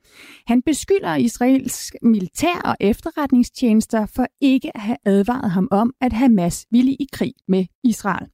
Han 0.48 0.62
beskylder 0.62 1.16
Israels 1.16 1.92
militær 2.02 2.62
og 2.66 2.76
efterretningstjenester 2.80 4.06
for 4.06 4.28
ikke 4.42 4.72
at 4.76 4.82
have 4.82 4.98
advaret 5.06 5.52
ham 5.52 5.68
om, 5.72 5.94
at 6.02 6.14
Hamas 6.14 6.66
ville 6.72 6.92
i 6.92 7.08
krig 7.14 7.34
med 7.48 7.66
Israel. 7.84 8.28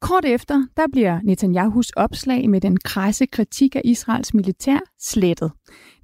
Kort 0.00 0.24
efter, 0.24 0.66
der 0.76 0.86
bliver 0.92 1.20
Netanyahus 1.24 1.90
opslag 1.90 2.50
med 2.50 2.60
den 2.60 2.76
krasse 2.76 3.26
kritik 3.26 3.76
af 3.76 3.80
Israels 3.84 4.34
militær 4.34 4.78
slettet. 5.00 5.52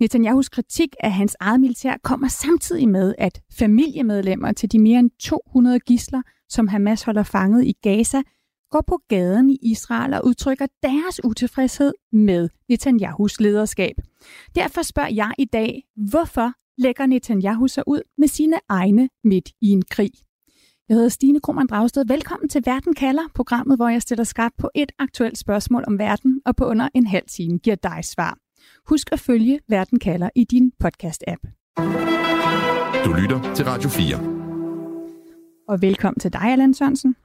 Netanyahus 0.01 0.49
kritik 0.49 0.89
af 1.01 1.13
hans 1.13 1.37
eget 1.41 1.61
militær 1.61 1.95
kommer 2.03 2.29
samtidig 2.29 2.89
med, 2.89 3.15
at 3.19 3.41
familiemedlemmer 3.59 4.53
til 4.53 4.73
de 4.73 4.79
mere 4.79 4.99
end 4.99 5.11
200 5.21 5.81
gisler, 5.81 6.23
som 6.49 6.69
Hamas 6.69 7.03
holder 7.03 7.23
fanget 7.23 7.65
i 7.65 7.73
Gaza, 7.83 8.23
går 8.71 8.85
på 8.87 8.99
gaden 9.09 9.51
i 9.51 9.59
Israel 9.63 10.15
og 10.15 10.27
udtrykker 10.27 10.67
deres 10.83 11.25
utilfredshed 11.25 11.93
med 12.13 12.49
Netanyahus 12.69 13.41
lederskab. 13.41 13.95
Derfor 14.55 14.83
spørger 14.83 15.15
jeg 15.15 15.33
i 15.39 15.45
dag, 15.45 15.83
hvorfor 16.11 16.53
lægger 16.79 17.07
Netanyahu 17.07 17.69
sig 17.69 17.85
ud 17.87 18.01
med 18.19 18.29
sine 18.29 18.59
egne 18.69 19.09
midt 19.25 19.49
i 19.61 19.69
en 19.69 19.83
krig? 19.91 20.11
Jeg 20.91 20.97
hedder 20.97 21.09
Stine 21.09 21.41
Krohmann 21.41 21.69
Dragsted. 21.69 22.05
Velkommen 22.07 22.49
til 22.49 22.63
Verden 22.67 22.95
kalder, 22.95 23.23
programmet, 23.35 23.79
hvor 23.79 23.89
jeg 23.89 24.03
stiller 24.03 24.25
skarpt 24.25 24.57
på 24.57 24.71
et 24.75 24.93
aktuelt 24.99 25.39
spørgsmål 25.39 25.85
om 25.87 25.99
verden, 25.99 26.43
og 26.47 26.57
på 26.57 26.65
under 26.65 26.89
en 26.95 27.07
halv 27.07 27.25
time 27.29 27.59
giver 27.59 27.77
dig 27.77 28.05
svar. 28.05 28.39
Husk 28.89 29.13
at 29.13 29.21
følge 29.21 29.61
Verden 29.69 29.99
kalder 29.99 30.31
i 30.35 30.45
din 30.45 30.73
podcast-app. 30.85 31.43
Du 33.05 33.13
lytter 33.13 33.55
til 33.55 33.65
Radio 33.65 33.89
4. 33.89 34.17
Og 35.69 35.83
velkommen 35.83 36.21
til 36.21 36.33
dig, 36.33 36.43
Allan 36.43 36.75
Sørensen. 36.75 37.17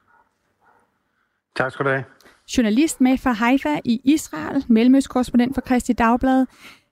Tak 1.56 1.72
skal 1.72 1.84
du 1.84 1.90
have. 1.90 2.04
Journalist 2.56 3.00
med 3.00 3.18
fra 3.18 3.32
Haifa 3.32 3.80
i 3.84 4.00
Israel, 4.04 4.64
mellemøstkorrespondent 4.68 5.54
for 5.54 5.60
Kristi 5.60 5.92
Dagblad. 5.92 6.46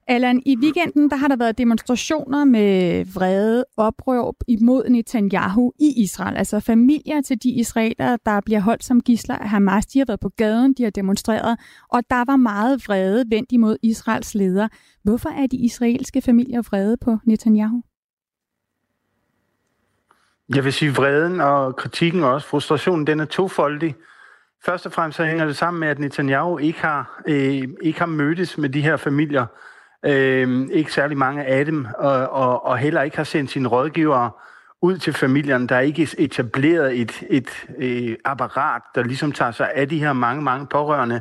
Allan, 0.06 0.42
i 0.46 0.56
weekenden 0.56 1.10
der 1.10 1.16
har 1.16 1.28
der 1.28 1.36
været 1.36 1.58
demonstrationer 1.58 2.44
med 2.44 3.04
vrede 3.14 3.64
opråb 3.76 4.34
imod 4.48 4.88
Netanyahu 4.88 5.72
i 5.80 6.02
Israel. 6.02 6.36
Altså 6.36 6.60
familier 6.60 7.20
til 7.20 7.42
de 7.42 7.50
israelere, 7.50 8.18
der 8.26 8.40
bliver 8.40 8.60
holdt 8.60 8.84
som 8.84 9.00
gisler 9.00 9.38
af 9.38 9.48
Hamas, 9.48 9.86
de 9.86 9.98
har 9.98 10.06
været 10.06 10.20
på 10.20 10.28
gaden, 10.28 10.74
de 10.74 10.82
har 10.82 10.90
demonstreret, 10.90 11.58
og 11.88 12.02
der 12.10 12.24
var 12.24 12.36
meget 12.36 12.88
vrede 12.88 13.24
vendt 13.30 13.52
imod 13.52 13.76
Israels 13.82 14.34
leder. 14.34 14.68
Hvorfor 15.02 15.28
er 15.28 15.46
de 15.46 15.56
israelske 15.56 16.22
familier 16.22 16.62
vrede 16.62 16.96
på 16.96 17.18
Netanyahu? 17.24 17.82
Jeg 20.54 20.64
vil 20.64 20.72
sige, 20.72 20.94
vreden 20.94 21.40
og 21.40 21.76
kritikken 21.76 22.22
og 22.22 22.32
også 22.32 22.48
frustrationen, 22.48 23.06
den 23.06 23.20
er 23.20 23.24
tofoldig. 23.24 23.94
Først 24.64 24.86
og 24.86 24.92
fremmest 24.92 25.16
så 25.16 25.24
hænger 25.24 25.44
det 25.44 25.56
sammen 25.56 25.80
med, 25.80 25.88
at 25.88 25.98
Netanyahu 25.98 26.58
ikke 26.58 26.80
har, 26.80 27.22
øh, 27.28 27.68
ikke 27.82 27.98
har 27.98 28.06
mødtes 28.06 28.58
med 28.58 28.68
de 28.68 28.82
her 28.82 28.96
familier. 28.96 29.46
Øh, 30.06 30.68
ikke 30.72 30.92
særlig 30.92 31.18
mange 31.18 31.44
af 31.44 31.64
dem, 31.64 31.86
og, 31.98 32.28
og, 32.28 32.64
og 32.64 32.78
heller 32.78 33.02
ikke 33.02 33.16
har 33.16 33.24
sendt 33.24 33.50
sine 33.50 33.68
rådgivere 33.68 34.30
ud 34.82 34.98
til 34.98 35.12
familierne. 35.12 35.68
Der 35.68 35.76
er 35.76 35.80
ikke 35.80 36.08
etableret 36.18 37.00
et, 37.00 37.22
et 37.30 37.66
et 37.78 38.16
apparat, 38.24 38.82
der 38.94 39.02
ligesom 39.02 39.32
tager 39.32 39.50
sig 39.50 39.70
af 39.74 39.88
de 39.88 39.98
her 39.98 40.12
mange, 40.12 40.42
mange 40.42 40.66
pårørende. 40.66 41.20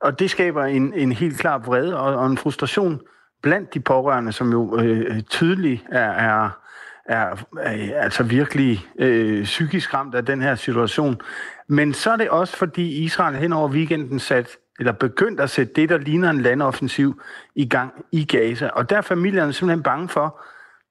Og 0.00 0.18
det 0.18 0.30
skaber 0.30 0.64
en, 0.64 0.94
en 0.94 1.12
helt 1.12 1.38
klar 1.38 1.58
vrede 1.58 1.98
og, 1.98 2.16
og 2.16 2.26
en 2.26 2.38
frustration 2.38 3.00
blandt 3.42 3.74
de 3.74 3.80
pårørende, 3.80 4.32
som 4.32 4.52
jo 4.52 4.78
øh, 4.78 5.22
tydeligt 5.22 5.84
er, 5.92 6.10
er, 6.10 6.50
er, 7.04 7.36
er 7.60 8.00
altså 8.00 8.22
virkelig 8.22 8.86
øh, 8.98 9.44
psykisk 9.44 9.94
ramt 9.94 10.14
af 10.14 10.26
den 10.26 10.42
her 10.42 10.54
situation. 10.54 11.20
Men 11.68 11.94
så 11.94 12.10
er 12.10 12.16
det 12.16 12.28
også, 12.30 12.56
fordi 12.56 13.04
Israel 13.04 13.36
hen 13.36 13.52
over 13.52 13.68
weekenden 13.68 14.18
satte 14.18 14.50
eller 14.78 14.92
begyndt 14.92 15.40
at 15.40 15.50
sætte 15.50 15.72
det, 15.76 15.88
der 15.88 15.98
ligner 15.98 16.30
en 16.30 16.40
landoffensiv 16.40 17.20
i 17.54 17.68
gang 17.68 17.92
i 18.12 18.24
Gaza. 18.24 18.68
Og 18.68 18.90
der 18.90 18.96
er 18.96 19.00
familierne 19.00 19.52
simpelthen 19.52 19.82
bange 19.82 20.08
for, 20.08 20.40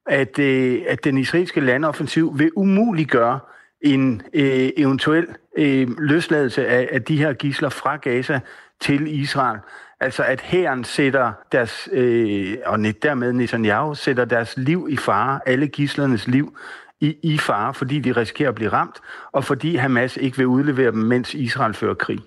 at, 0.06 0.40
øh, 0.40 0.82
at 0.88 1.04
den 1.04 1.18
israelske 1.18 1.62
landoffensiv 1.62 2.40
vil 2.40 2.52
umuliggøre 2.56 3.40
en 3.82 4.22
øh, 4.34 4.70
eventuel 4.78 5.28
øh, 5.58 5.88
løsladelse 5.98 6.68
af, 6.68 6.90
af 6.92 7.02
de 7.02 7.18
her 7.18 7.34
gisler 7.34 7.70
fra 7.70 7.96
Gaza 7.96 8.40
til 8.82 9.22
Israel. 9.22 9.60
Altså 10.00 10.24
at 10.24 10.42
hæren 10.42 10.84
sætter 10.84 11.32
deres, 11.52 11.90
øh, 11.92 12.58
og 12.66 12.80
dermed 12.80 13.34
Netanyahu 13.34 13.96
sætter 13.96 14.26
deres 14.26 14.58
liv 14.58 14.88
i 14.90 14.98
fare, 14.98 15.40
alle 15.46 15.68
gislernes 15.68 16.28
liv 16.28 16.58
i, 17.00 17.18
i 17.24 17.38
fare, 17.38 17.74
fordi 17.74 18.00
de 18.00 18.12
risikerer 18.12 18.50
at 18.50 18.56
blive 18.56 18.70
ramt, 18.70 19.02
og 19.32 19.44
fordi 19.44 19.76
Hamas 19.76 20.18
ikke 20.18 20.38
vil 20.38 20.48
udlevere 20.48 20.92
dem, 20.92 21.00
mens 21.00 21.34
Israel 21.34 21.74
fører 21.74 21.94
krig. 21.94 22.20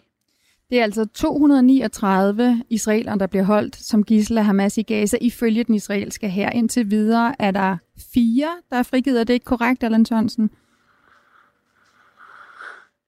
Det 0.70 0.78
er 0.78 0.82
altså 0.82 1.04
239 1.14 2.62
israelere, 2.70 3.18
der 3.18 3.26
bliver 3.26 3.44
holdt 3.44 3.76
som 3.76 4.02
gissel 4.02 4.38
af 4.38 4.44
Hamas 4.44 4.78
i 4.78 4.82
Gaza, 4.82 5.16
ifølge 5.20 5.64
den 5.64 5.74
israelske 5.74 6.28
her. 6.28 6.50
Indtil 6.50 6.90
videre 6.90 7.34
er 7.38 7.50
der 7.50 7.76
fire, 8.14 8.48
der 8.70 8.76
er 8.76 8.82
frigivet. 8.82 9.20
Er 9.20 9.24
det 9.24 9.34
ikke 9.34 9.44
korrekt, 9.44 9.84
Allan 9.84 10.04
Sørensen? 10.04 10.50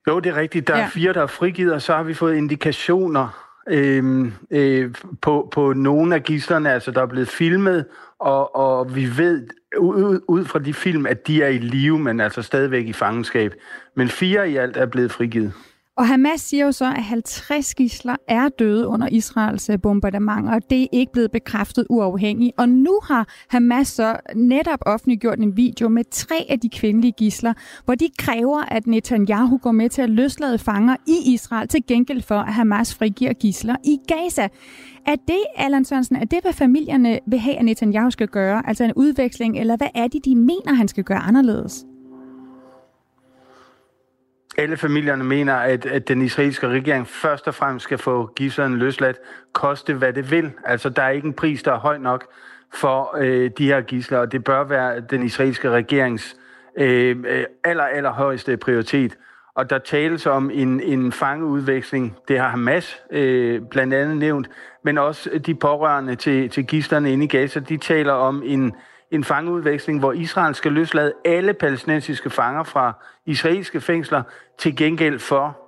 Jo, 0.08 0.20
det 0.20 0.30
er 0.30 0.36
rigtigt. 0.36 0.68
Der 0.68 0.74
er 0.74 0.78
ja. 0.78 0.86
fire, 0.86 1.12
der 1.12 1.22
er 1.22 1.26
frigivet, 1.26 1.72
og 1.72 1.82
så 1.82 1.94
har 1.94 2.02
vi 2.02 2.14
fået 2.14 2.36
indikationer 2.36 3.48
øh, 3.68 4.32
øh, 4.50 4.94
på, 5.22 5.48
på 5.52 5.72
nogle 5.72 6.14
af 6.14 6.22
gislerne. 6.22 6.72
Altså, 6.72 6.90
der 6.90 7.02
er 7.02 7.06
blevet 7.06 7.28
filmet, 7.28 7.84
og, 8.18 8.56
og 8.56 8.94
vi 8.94 9.16
ved 9.16 9.48
ud, 9.78 10.20
ud 10.28 10.44
fra 10.44 10.58
de 10.58 10.74
film, 10.74 11.06
at 11.06 11.26
de 11.26 11.42
er 11.42 11.48
i 11.48 11.58
live, 11.58 11.98
men 11.98 12.20
altså 12.20 12.42
stadigvæk 12.42 12.86
i 12.86 12.92
fangenskab. 12.92 13.54
Men 13.94 14.08
fire 14.08 14.50
i 14.50 14.56
alt 14.56 14.76
er 14.76 14.86
blevet 14.86 15.12
frigivet. 15.12 15.52
Og 15.98 16.08
Hamas 16.08 16.40
siger 16.40 16.64
jo 16.64 16.72
så, 16.72 16.84
at 16.84 17.02
50 17.02 17.74
gisler 17.74 18.16
er 18.28 18.48
døde 18.48 18.86
under 18.86 19.08
Israels 19.08 19.66
bombardement, 19.66 19.82
bombardementer, 19.82 20.52
og 20.52 20.70
det 20.70 20.82
er 20.82 20.86
ikke 20.92 21.12
blevet 21.12 21.30
bekræftet 21.30 21.86
uafhængigt. 21.90 22.52
Og 22.58 22.68
nu 22.68 23.00
har 23.04 23.28
Hamas 23.48 23.88
så 23.88 24.16
netop 24.34 24.78
offentliggjort 24.86 25.38
en 25.38 25.56
video 25.56 25.88
med 25.88 26.04
tre 26.10 26.46
af 26.48 26.60
de 26.60 26.68
kvindelige 26.68 27.12
gisler, 27.12 27.52
hvor 27.84 27.94
de 27.94 28.08
kræver, 28.18 28.62
at 28.62 28.86
Netanyahu 28.86 29.56
går 29.56 29.72
med 29.72 29.88
til 29.88 30.02
at 30.02 30.10
løslade 30.10 30.58
fanger 30.58 30.96
i 31.06 31.32
Israel 31.32 31.68
til 31.68 31.86
gengæld 31.86 32.22
for, 32.22 32.38
at 32.38 32.52
Hamas 32.52 32.94
frigiver 32.94 33.32
gisler 33.32 33.76
i 33.84 33.98
Gaza. 34.08 34.48
Er 35.06 35.16
det, 35.28 35.42
Allan 35.56 35.84
Sørensen, 35.84 36.16
er 36.16 36.24
det, 36.24 36.38
hvad 36.42 36.52
familierne 36.52 37.18
vil 37.26 37.38
have, 37.38 37.56
at 37.56 37.64
Netanyahu 37.64 38.10
skal 38.10 38.28
gøre? 38.28 38.68
Altså 38.68 38.84
en 38.84 38.92
udveksling, 38.96 39.58
eller 39.58 39.76
hvad 39.76 39.88
er 39.94 40.08
det, 40.08 40.24
de 40.24 40.36
mener, 40.36 40.74
han 40.74 40.88
skal 40.88 41.04
gøre 41.04 41.18
anderledes? 41.18 41.84
Alle 44.58 44.76
familierne 44.76 45.24
mener, 45.24 45.54
at, 45.54 45.86
at 45.86 46.08
den 46.08 46.22
israelske 46.22 46.68
regering 46.68 47.06
først 47.06 47.48
og 47.48 47.54
fremmest 47.54 47.84
skal 47.84 47.98
få 47.98 48.30
gidslerne 48.36 48.76
løsladt, 48.76 49.16
koste 49.52 49.94
hvad 49.94 50.12
det 50.12 50.30
vil. 50.30 50.52
Altså, 50.64 50.88
der 50.88 51.02
er 51.02 51.10
ikke 51.10 51.26
en 51.26 51.34
pris, 51.34 51.62
der 51.62 51.72
er 51.72 51.78
høj 51.78 51.98
nok 51.98 52.26
for 52.74 53.16
øh, 53.18 53.50
de 53.58 53.66
her 53.66 53.80
gisler, 53.80 54.18
og 54.18 54.32
det 54.32 54.44
bør 54.44 54.64
være 54.64 55.00
den 55.00 55.22
israelske 55.22 55.70
regerings 55.70 56.36
øh, 56.76 57.16
øh 57.28 57.44
aller, 57.64 57.84
aller 57.84 58.12
højeste 58.12 58.56
prioritet. 58.56 59.16
Og 59.54 59.70
der 59.70 59.78
tales 59.78 60.26
om 60.26 60.50
en, 60.54 60.80
en 60.80 61.12
fangeudveksling, 61.12 62.16
det 62.28 62.38
har 62.38 62.48
Hamas 62.48 63.02
øh, 63.10 63.62
blandt 63.70 63.94
andet 63.94 64.16
nævnt, 64.16 64.50
men 64.84 64.98
også 64.98 65.30
de 65.46 65.54
pårørende 65.54 66.14
til, 66.14 66.50
til 66.50 66.66
gislerne 66.66 67.12
inde 67.12 67.24
i 67.24 67.28
Gaza, 67.28 67.60
de 67.60 67.76
taler 67.76 68.12
om 68.12 68.42
en, 68.44 68.72
en 69.10 69.24
fangeudveksling, 69.24 69.98
hvor 69.98 70.12
Israel 70.12 70.54
skal 70.54 70.72
løslade 70.72 71.12
alle 71.24 71.54
palæstinensiske 71.54 72.30
fanger 72.30 72.62
fra 72.62 72.92
israelske 73.26 73.80
fængsler 73.80 74.22
til 74.58 74.76
gengæld 74.76 75.18
for 75.18 75.58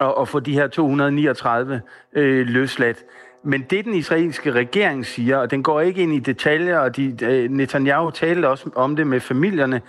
at, 0.00 0.14
at 0.20 0.28
få 0.28 0.40
de 0.40 0.52
her 0.52 0.68
239 0.68 1.80
øh, 2.12 2.46
løsladt. 2.46 3.04
Men 3.42 3.62
det 3.62 3.84
den 3.84 3.94
israelske 3.94 4.52
regering 4.52 5.06
siger, 5.06 5.36
og 5.36 5.50
den 5.50 5.62
går 5.62 5.80
ikke 5.80 6.02
ind 6.02 6.14
i 6.14 6.18
detaljer, 6.18 6.78
og 6.78 6.96
de, 6.96 7.16
øh, 7.22 7.50
Netanyahu 7.50 8.10
talte 8.10 8.48
også 8.48 8.70
om 8.74 8.96
det 8.96 9.06
med 9.06 9.20
familierne, 9.20 9.82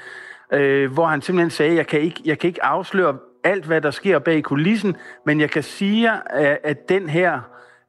øh, 0.52 0.94
hvor 0.94 1.06
han 1.06 1.22
simpelthen 1.22 1.50
sagde, 1.50 1.76
jeg 1.76 1.88
kan, 1.88 2.00
ikke, 2.00 2.22
jeg 2.26 2.40
kan 2.40 2.48
ikke 2.48 2.64
afsløre 2.64 3.18
alt, 3.44 3.66
hvad 3.66 3.82
der 3.82 3.92
sker 3.92 4.20
bag 4.20 4.44
kulissen, 4.44 4.96
men 5.26 5.40
jeg 5.40 5.50
kan 5.50 5.64
sige, 5.64 6.12
at, 6.30 6.60
at 6.64 6.90
den 6.90 7.10
her 7.10 7.40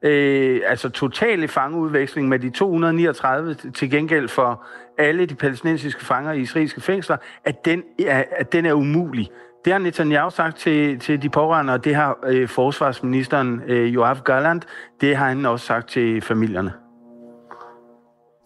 øh, 0.01 0.61
altså 0.65 0.89
totale 0.89 1.47
fangeudveksling 1.47 2.27
med 2.27 2.39
de 2.39 2.49
239 2.49 3.53
til 3.53 3.89
gengæld 3.89 4.27
for 4.27 4.65
alle 4.97 5.25
de 5.25 5.35
palæstinensiske 5.35 6.05
fanger 6.05 6.31
i 6.31 6.39
israelske 6.39 6.81
fængsler, 6.81 7.17
at 7.45 7.65
den 7.65 7.83
er, 8.07 8.23
at 8.31 8.53
den 8.53 8.65
er 8.65 8.73
umulig. 8.73 9.29
Det 9.65 9.73
har 9.73 9.79
Netanyahu 9.79 10.29
sagt 10.29 10.57
til, 10.57 10.99
til 10.99 11.21
de 11.21 11.29
pårørende, 11.29 11.73
og 11.73 11.83
det 11.83 11.95
har 11.95 12.17
øh, 12.27 12.47
forsvarsministeren 12.47 13.61
øh, 13.67 13.93
Joachim 13.93 14.23
Garland, 14.23 14.61
det 15.01 15.15
har 15.15 15.27
han 15.27 15.45
også 15.45 15.65
sagt 15.65 15.89
til 15.89 16.21
familierne. 16.21 16.73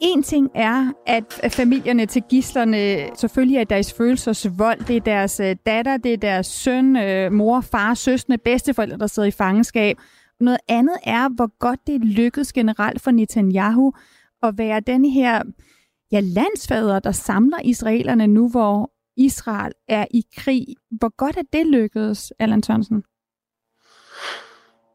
en 0.01 0.23
ting 0.23 0.49
er, 0.55 0.91
at 1.07 1.53
familierne 1.53 2.05
til 2.05 2.23
gislerne 2.29 3.09
selvfølgelig 3.15 3.57
er 3.57 3.63
deres 3.63 3.93
følelsers 3.93 4.47
vold. 4.57 4.79
Det 4.79 4.95
er 4.95 5.01
deres 5.01 5.39
øh, 5.39 5.55
datter, 5.65 5.97
det 5.97 6.13
er 6.13 6.17
deres 6.17 6.47
søn, 6.47 6.95
øh, 6.95 7.31
mor, 7.31 7.61
far, 7.61 7.93
søstre, 7.93 8.37
bedsteforældre, 8.37 8.97
der 8.97 9.07
sidder 9.07 9.27
i 9.27 9.31
fangenskab. 9.31 9.97
Noget 10.39 10.59
andet 10.67 10.95
er, 11.03 11.29
hvor 11.35 11.57
godt 11.59 11.79
det 11.87 12.01
lykkedes 12.01 12.53
generelt 12.53 13.01
for 13.01 13.11
Netanyahu 13.11 13.93
at 14.43 14.57
være 14.57 14.79
den 14.79 15.05
her 15.05 15.43
ja, 16.11 16.19
landsfader, 16.19 16.99
der 16.99 17.11
samler 17.11 17.57
israelerne 17.63 18.27
nu, 18.27 18.49
hvor 18.49 18.91
Israel 19.17 19.73
er 19.87 20.05
i 20.11 20.23
krig. 20.37 20.65
Hvor 20.91 21.15
godt 21.17 21.37
er 21.37 21.43
det 21.53 21.67
lykkedes, 21.67 22.33
Allan 22.39 22.61
Thomsen? 22.61 23.03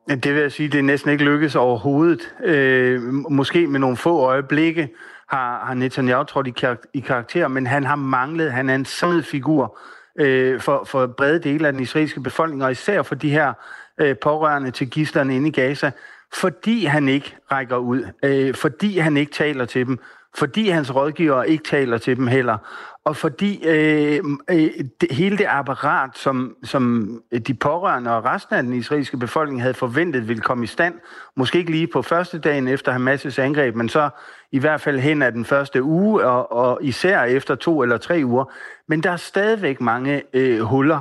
Det 0.09 0.35
vil 0.35 0.41
jeg 0.41 0.53
sige, 0.53 0.69
det 0.69 0.79
er 0.79 0.83
næsten 0.83 1.11
ikke 1.11 1.25
lykkedes 1.25 1.57
overhovedet. 1.57 2.35
Øh, 2.45 3.03
måske 3.31 3.67
med 3.67 3.81
nogle 3.81 3.97
få 3.97 4.19
øjeblikke 4.21 4.89
har, 5.29 5.65
har 5.65 5.75
Netanyahu 5.75 6.25
trådt 6.25 6.47
i, 6.47 6.51
kar- 6.51 6.91
i 6.95 7.01
karakter, 7.01 7.49
men 7.49 7.67
han 7.67 7.85
har 7.85 7.97
manglet, 7.97 8.53
han 8.53 8.71
er 8.71 8.75
en 8.75 8.85
samlet 8.85 9.27
figur 9.27 9.79
øh, 10.19 10.61
for, 10.61 10.85
for 10.85 11.07
brede 11.07 11.39
dele 11.39 11.67
af 11.67 11.73
den 11.73 11.83
israelske 11.83 12.21
befolkning, 12.21 12.65
og 12.65 12.71
især 12.71 13.03
for 13.03 13.15
de 13.15 13.31
her 13.31 13.53
øh, 13.99 14.17
pårørende 14.23 14.71
til 14.71 14.91
gislerne 14.91 15.37
inde 15.37 15.49
i 15.49 15.53
Gaza, 15.53 15.91
fordi 16.35 16.85
han 16.85 17.09
ikke 17.09 17.37
rækker 17.53 17.77
ud, 17.77 18.05
øh, 18.23 18.55
fordi 18.55 18.99
han 18.99 19.17
ikke 19.17 19.33
taler 19.33 19.65
til 19.65 19.87
dem, 19.87 19.99
fordi 20.37 20.69
hans 20.69 20.95
rådgiver 20.95 21.43
ikke 21.43 21.65
taler 21.65 21.99
til 21.99 22.17
dem 22.17 22.27
heller, 22.27 22.59
og 23.05 23.17
fordi 23.17 23.67
øh, 23.67 24.25
øh, 24.51 24.71
det, 25.01 25.11
hele 25.11 25.39
det 25.39 25.47
apparat, 25.49 26.11
som, 26.15 26.57
som 26.65 27.11
de 27.47 27.55
pårørende 27.55 28.17
og 28.17 28.25
resten 28.25 28.55
af 28.55 28.63
den 28.63 28.73
israelske 28.73 29.17
befolkning 29.17 29.63
havde 29.63 29.75
forventet 29.75 30.29
ville 30.29 30.43
komme 30.43 30.65
i 30.65 30.67
stand, 30.67 30.95
måske 31.37 31.59
ikke 31.59 31.71
lige 31.71 31.87
på 31.87 32.03
første 32.03 32.39
dagen 32.39 32.69
efter 32.69 32.93
Hamas' 32.93 33.41
angreb, 33.41 33.75
men 33.75 33.89
så 33.89 34.11
i 34.53 34.59
hvert 34.59 34.81
fald 34.81 34.99
hen 34.99 35.23
af 35.23 35.33
den 35.33 35.45
første 35.45 35.83
uge, 35.83 36.25
og, 36.25 36.53
og 36.53 36.79
især 36.83 37.23
efter 37.23 37.55
to 37.55 37.83
eller 37.83 37.97
tre 37.97 38.23
uger. 38.25 38.45
Men 38.89 39.03
der 39.03 39.11
er 39.11 39.17
stadigvæk 39.17 39.81
mange 39.81 40.23
øh, 40.33 40.61
huller, 40.61 41.01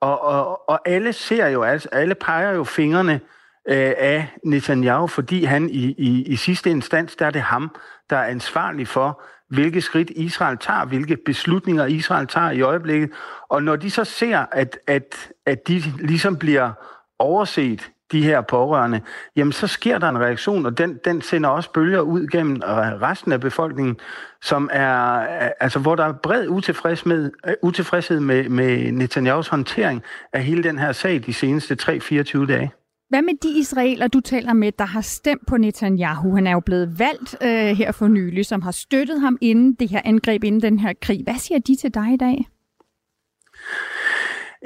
og, 0.00 0.24
og, 0.24 0.70
og 0.70 0.88
alle 0.88 1.12
ser 1.12 1.46
jo, 1.46 1.62
altså, 1.62 1.88
alle 1.92 2.14
peger 2.14 2.52
jo 2.52 2.64
fingrene 2.64 3.20
øh, 3.68 3.92
af 3.98 4.28
Netanyahu, 4.44 5.06
fordi 5.06 5.44
han 5.44 5.70
i, 5.70 5.94
i, 5.98 6.22
i 6.26 6.36
sidste 6.36 6.70
instans, 6.70 7.16
der 7.16 7.26
er 7.26 7.30
det 7.30 7.42
ham, 7.42 7.76
der 8.10 8.16
er 8.16 8.24
ansvarlig 8.24 8.88
for, 8.88 9.22
hvilke 9.48 9.80
skridt 9.80 10.10
Israel 10.10 10.58
tager, 10.58 10.84
hvilke 10.84 11.16
beslutninger 11.16 11.86
Israel 11.86 12.26
tager 12.26 12.50
i 12.50 12.60
øjeblikket. 12.60 13.10
Og 13.48 13.62
når 13.62 13.76
de 13.76 13.90
så 13.90 14.04
ser, 14.04 14.46
at, 14.52 14.78
at, 14.86 15.30
at 15.46 15.68
de 15.68 15.82
ligesom 15.98 16.36
bliver 16.36 16.72
overset, 17.18 17.90
de 18.12 18.22
her 18.22 18.40
pårørende, 18.40 19.00
jamen 19.36 19.52
så 19.52 19.66
sker 19.66 19.98
der 19.98 20.08
en 20.08 20.18
reaktion, 20.18 20.66
og 20.66 20.78
den, 20.78 21.00
den 21.04 21.22
sender 21.22 21.48
også 21.48 21.72
bølger 21.72 22.00
ud 22.00 22.26
gennem 22.26 22.56
øh, 22.56 22.70
resten 23.02 23.32
af 23.32 23.40
befolkningen, 23.40 23.96
som 24.42 24.70
er, 24.72 25.20
øh, 25.20 25.50
altså 25.60 25.78
hvor 25.78 25.94
der 25.94 26.04
er 26.04 26.12
bred 26.12 26.48
utilfreds 26.48 27.06
med, 27.06 27.30
øh, 27.46 27.54
utilfredshed 27.62 28.20
med, 28.20 28.48
med 28.48 28.92
Netanyahus 28.92 29.48
håndtering 29.48 30.02
af 30.32 30.42
hele 30.42 30.62
den 30.62 30.78
her 30.78 30.92
sag 30.92 31.22
de 31.26 31.34
seneste 31.34 31.76
3-24 31.82 32.46
dage. 32.46 32.72
Hvad 33.08 33.22
med 33.22 33.34
de 33.42 33.58
israeler, 33.58 34.08
du 34.08 34.20
taler 34.20 34.52
med, 34.52 34.72
der 34.78 34.84
har 34.84 35.00
stemt 35.00 35.46
på 35.46 35.56
Netanyahu? 35.56 36.34
Han 36.34 36.46
er 36.46 36.52
jo 36.52 36.60
blevet 36.60 36.98
valgt 36.98 37.36
øh, 37.42 37.76
her 37.76 37.92
for 37.92 38.08
nylig, 38.08 38.46
som 38.46 38.62
har 38.62 38.70
støttet 38.70 39.20
ham 39.20 39.38
inden 39.40 39.74
det 39.74 39.88
her 39.88 40.00
angreb, 40.04 40.44
inden 40.44 40.62
den 40.62 40.78
her 40.78 40.92
krig. 41.02 41.22
Hvad 41.24 41.34
siger 41.34 41.58
de 41.58 41.76
til 41.76 41.94
dig 41.94 42.12
i 42.12 42.16
dag? 42.16 42.48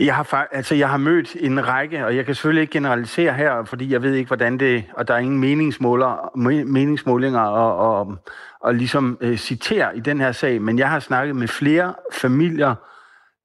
Jeg 0.00 0.14
har, 0.14 0.48
altså, 0.52 0.74
jeg 0.74 0.88
har 0.88 0.96
mødt 0.96 1.36
en 1.40 1.66
række, 1.68 2.06
og 2.06 2.16
jeg 2.16 2.26
kan 2.26 2.34
selvfølgelig 2.34 2.60
ikke 2.60 2.72
generalisere 2.72 3.32
her, 3.32 3.64
fordi 3.64 3.92
jeg 3.92 4.02
ved 4.02 4.14
ikke, 4.14 4.28
hvordan 4.28 4.58
det... 4.58 4.84
Og 4.92 5.08
der 5.08 5.14
er 5.14 5.18
ingen 5.18 5.40
meningsmåler, 5.40 6.38
meningsmålinger 6.66 7.40
og, 7.40 7.98
og, 7.98 8.16
og 8.60 8.74
ligesom 8.74 9.18
øh, 9.20 9.36
citere 9.36 9.96
i 9.96 10.00
den 10.00 10.20
her 10.20 10.32
sag, 10.32 10.62
men 10.62 10.78
jeg 10.78 10.90
har 10.90 11.00
snakket 11.00 11.36
med 11.36 11.48
flere 11.48 11.94
familier, 12.12 12.74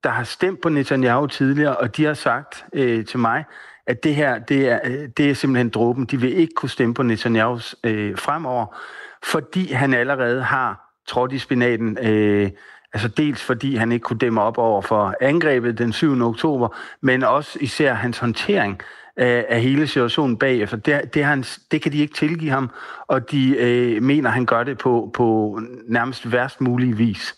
der 0.04 0.10
har 0.10 0.24
stemt 0.24 0.62
på 0.62 0.70
Netanyahu 0.70 1.28
tidligere, 1.28 1.78
og 1.78 1.98
de 1.98 2.04
har 2.06 2.14
sagt 2.14 2.66
øh, 2.74 3.06
til 3.06 3.20
mig, 3.20 3.44
at 3.88 4.04
det 4.04 4.16
her, 4.16 4.40
det 4.40 4.70
er, 4.70 4.80
øh, 4.84 5.10
det 5.18 5.30
er 5.30 5.34
simpelthen 5.34 5.70
dråben. 5.70 6.06
De 6.06 6.22
vil 6.22 6.38
ikke 6.38 6.54
kunne 6.54 6.70
stemme 6.70 6.94
på 6.94 7.04
Netanyahu 7.04 7.60
øh, 7.84 8.18
fremover, 8.18 8.76
fordi 9.24 9.72
han 9.72 9.94
allerede 9.94 10.44
har 10.44 10.86
trådt 11.08 11.32
i 11.32 11.40
spinaten, 11.40 11.98
øh, 12.02 12.52
altså 12.94 13.08
dels 13.08 13.44
fordi 13.44 13.76
han 13.76 13.92
ikke 13.92 14.04
kunne 14.04 14.20
dæmme 14.20 14.42
op 14.42 14.58
over 14.58 14.82
for 14.82 15.16
angrebet 15.22 15.78
den 15.78 15.94
7. 15.94 16.22
oktober, 16.22 16.68
men 17.02 17.24
også 17.24 17.58
især 17.62 17.94
hans 17.94 18.18
håndtering 18.18 18.82
af, 19.18 19.46
af 19.50 19.62
hele 19.62 19.88
situationen 19.88 20.38
bagefter. 20.38 20.78
Det, 20.78 21.14
det, 21.14 21.26
han, 21.26 21.44
det 21.72 21.82
kan 21.82 21.92
de 21.92 21.98
ikke 21.98 22.14
tilgive 22.14 22.52
ham, 22.52 22.70
og 23.08 23.32
de 23.32 23.58
øh, 23.58 24.04
mener, 24.04 24.30
han 24.30 24.46
gør 24.46 24.64
det 24.64 24.78
på, 24.78 25.12
på 25.14 25.60
nærmest 25.88 26.32
værst 26.32 26.62
mulig 26.62 26.98
vis. 26.98 27.36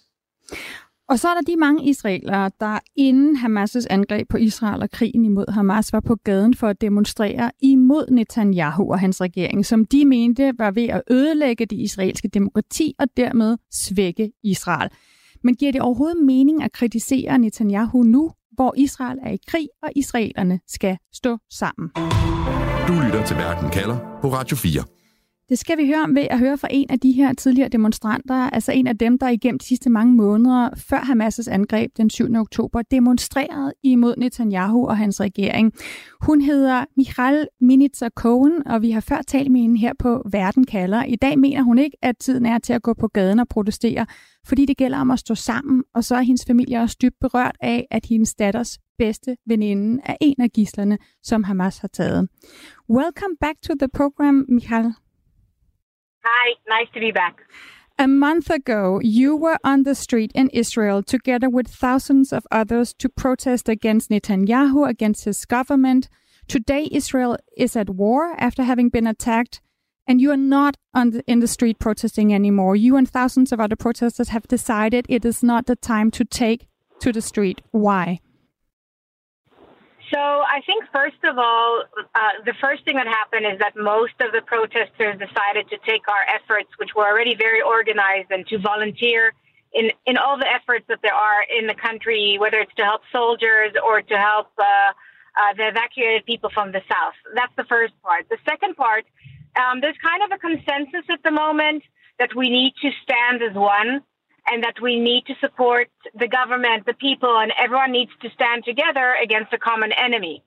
Og 1.10 1.20
så 1.20 1.28
er 1.28 1.34
der 1.34 1.42
de 1.42 1.56
mange 1.56 1.90
israelere, 1.90 2.52
der 2.60 2.80
inden 2.96 3.38
Hamas' 3.38 3.88
angreb 3.90 4.30
på 4.30 4.38
Israel 4.38 4.82
og 4.82 4.92
krigen 4.92 5.26
imod 5.26 5.52
Hamas 5.52 5.94
var 5.94 6.00
på 6.00 6.16
gaden 6.16 6.54
for 6.54 6.68
at 6.68 6.82
demonstrere 6.82 7.52
imod 7.62 8.12
Netanyahu 8.12 8.92
og 8.92 9.00
hans 9.00 9.22
regering, 9.22 9.66
som 9.66 9.86
de 9.86 10.06
mente 10.06 10.54
var 10.58 10.72
ved 10.72 10.88
at 10.88 11.02
ødelægge 11.12 11.66
det 11.66 11.80
israelske 11.80 12.28
demokrati 12.28 12.94
og 13.00 13.08
dermed 13.18 13.58
svække 13.72 14.32
Israel. 14.44 14.90
Men 15.44 15.56
giver 15.56 15.72
det 15.72 15.82
overhovedet 15.82 16.26
mening 16.26 16.64
at 16.64 16.72
kritisere 16.72 17.40
Netanyahu 17.40 18.04
nu, 18.04 18.32
hvor 18.52 18.74
Israel 18.78 19.18
er 19.24 19.32
i 19.32 19.40
krig, 19.48 19.68
og 19.84 19.90
israelerne 19.96 20.60
skal 20.68 20.98
stå 21.14 21.38
sammen? 21.50 21.90
Du 22.88 22.94
lytter 23.06 23.24
til 23.26 23.36
Verden 23.36 23.70
kalder 23.70 23.98
på 24.22 24.28
Radio 24.28 24.58
4. 24.58 24.97
Det 25.50 25.60
skal 25.60 25.78
vi 25.78 25.88
høre 25.88 26.04
om 26.04 26.16
ved 26.16 26.28
at 26.30 26.40
høre 26.40 26.58
fra 26.58 26.68
en 26.72 26.86
af 26.90 27.00
de 27.00 27.12
her 27.12 27.34
tidligere 27.34 27.70
demonstranter, 27.70 28.36
altså 28.36 28.72
en 28.72 28.88
af 28.88 28.98
dem, 28.98 29.18
der 29.20 29.30
igennem 29.30 29.60
de 29.60 29.66
sidste 29.66 29.90
mange 29.90 30.14
måneder 30.14 30.70
før 30.76 30.98
Hamas' 30.98 31.52
angreb 31.52 31.92
den 31.98 32.10
7. 32.10 32.36
oktober 32.36 32.82
demonstrerede 32.82 33.74
imod 33.84 34.16
Netanyahu 34.18 34.88
og 34.88 34.98
hans 34.98 35.22
regering. 35.22 35.74
Hun 36.22 36.42
hedder 36.42 36.86
Michal 36.98 37.48
Minitzer 37.62 38.10
Cohen, 38.10 38.68
og 38.68 38.82
vi 38.82 38.92
har 38.92 39.02
før 39.02 39.22
talt 39.28 39.52
med 39.52 39.62
hende 39.62 39.80
her 39.80 39.94
på 40.00 40.22
Verden 40.32 40.66
kalder. 40.66 41.04
I 41.04 41.16
dag 41.16 41.40
mener 41.40 41.62
hun 41.62 41.78
ikke, 41.78 41.98
at 42.02 42.18
tiden 42.18 42.46
er 42.46 42.60
til 42.60 42.74
at 42.74 42.82
gå 42.82 42.94
på 42.94 43.08
gaden 43.08 43.40
og 43.40 43.48
protestere, 43.48 44.06
fordi 44.48 44.66
det 44.66 44.78
gælder 44.78 44.98
om 44.98 45.12
at 45.12 45.20
stå 45.20 45.36
sammen, 45.36 45.84
og 45.96 46.04
så 46.04 46.16
er 46.16 46.22
hendes 46.22 46.46
familie 46.46 46.80
også 46.80 46.98
dybt 47.02 47.16
berørt 47.22 47.58
af, 47.62 47.88
at 47.92 48.06
hendes 48.06 48.36
datters 48.36 48.80
bedste 48.98 49.36
veninde 49.46 50.02
er 50.06 50.16
en 50.22 50.42
af 50.42 50.50
gislerne, 50.50 50.98
som 51.24 51.44
Hamas 51.44 51.78
har 51.78 51.88
taget. 51.88 52.28
Welcome 52.90 53.36
back 53.42 53.62
to 53.62 53.74
the 53.80 53.90
program, 53.94 54.46
Michal. 54.50 54.94
Hi, 56.30 56.56
nice 56.68 56.88
to 56.94 57.00
be 57.00 57.12
back. 57.12 57.42
A 57.98 58.06
month 58.08 58.50
ago, 58.50 59.00
you 59.02 59.34
were 59.36 59.58
on 59.64 59.84
the 59.84 59.96
street 59.96 60.32
in 60.36 60.50
Israel 60.50 61.02
together 61.02 61.50
with 61.50 61.68
thousands 61.68 62.34
of 62.34 62.46
others 62.52 62.94
to 62.96 63.08
protest 63.08 63.70
against 63.70 64.10
Netanyahu, 64.10 64.88
against 64.88 65.24
his 65.24 65.46
government. 65.46 66.10
Today, 66.50 66.90
Israel 66.92 67.38
is 67.56 67.78
at 67.78 67.90
war 67.90 68.36
after 68.38 68.64
having 68.64 68.90
been 68.90 69.08
attacked, 69.08 69.62
and 70.06 70.20
you 70.20 70.32
are 70.32 70.38
not 70.38 70.76
the, 70.94 71.24
in 71.28 71.40
the 71.40 71.48
street 71.48 71.80
protesting 71.80 72.34
anymore. 72.34 72.76
You 72.76 72.98
and 72.98 73.10
thousands 73.10 73.54
of 73.54 73.62
other 73.62 73.78
protesters 73.78 74.30
have 74.30 74.48
decided 74.50 75.06
it 75.08 75.24
is 75.24 75.42
not 75.42 75.66
the 75.66 75.78
time 75.78 76.12
to 76.12 76.26
take 76.26 76.68
to 77.00 77.14
the 77.14 77.22
street. 77.22 77.62
Why? 77.72 78.20
So 80.14 80.20
I 80.20 80.62
think 80.66 80.86
first 80.94 81.20
of 81.24 81.38
all, 81.38 81.84
uh, 82.16 82.20
the 82.46 82.54
first 82.62 82.86
thing 82.86 82.96
that 82.96 83.08
happened 83.08 83.46
is 83.46 83.60
that 83.60 83.76
most 83.76 84.14
of 84.22 84.32
the 84.32 84.42
protesters 84.42 85.20
decided 85.20 85.68
to 85.70 85.78
take 85.86 86.08
our 86.08 86.24
efforts, 86.34 86.70
which 86.78 86.96
were 86.96 87.06
already 87.06 87.36
very 87.36 87.62
organized, 87.62 88.32
and 88.32 88.48
to 88.48 88.58
volunteer 88.58 89.34
in 89.74 89.92
in 90.06 90.18
all 90.18 90.38
the 90.38 90.48
efforts 90.48 90.86
that 90.88 91.00
there 91.02 91.14
are 91.14 91.44
in 91.44 91.68
the 91.68 91.76
country, 91.76 92.38
whether 92.40 92.60
it's 92.60 92.74
to 92.76 92.84
help 92.84 93.02
soldiers 93.12 93.74
or 93.84 94.02
to 94.02 94.18
help 94.18 94.48
uh, 94.58 94.64
uh, 94.64 95.54
the 95.58 95.68
evacuated 95.68 96.26
people 96.26 96.50
from 96.54 96.72
the 96.72 96.82
south. 96.88 97.18
That's 97.36 97.54
the 97.58 97.66
first 97.66 97.94
part. 98.02 98.30
The 98.30 98.38
second 98.48 98.78
part, 98.78 99.04
um, 99.60 99.82
there's 99.82 99.98
kind 100.02 100.24
of 100.24 100.32
a 100.32 100.40
consensus 100.40 101.06
at 101.12 101.22
the 101.24 101.32
moment 101.32 101.84
that 102.18 102.34
we 102.34 102.50
need 102.50 102.74
to 102.82 102.90
stand 103.04 103.44
as 103.44 103.54
one 103.54 104.02
and 104.50 104.64
that 104.64 104.76
we 104.82 105.00
need 105.00 105.26
to 105.28 105.36
support 105.42 105.90
the 106.18 106.28
government, 106.28 106.86
the 106.86 106.94
people, 106.94 107.38
and 107.38 107.52
everyone 107.60 107.92
needs 107.92 108.12
to 108.22 108.30
stand 108.32 108.64
together 108.64 109.16
against 109.22 109.54
a 109.54 109.58
common 109.58 109.92
enemy. 109.92 110.44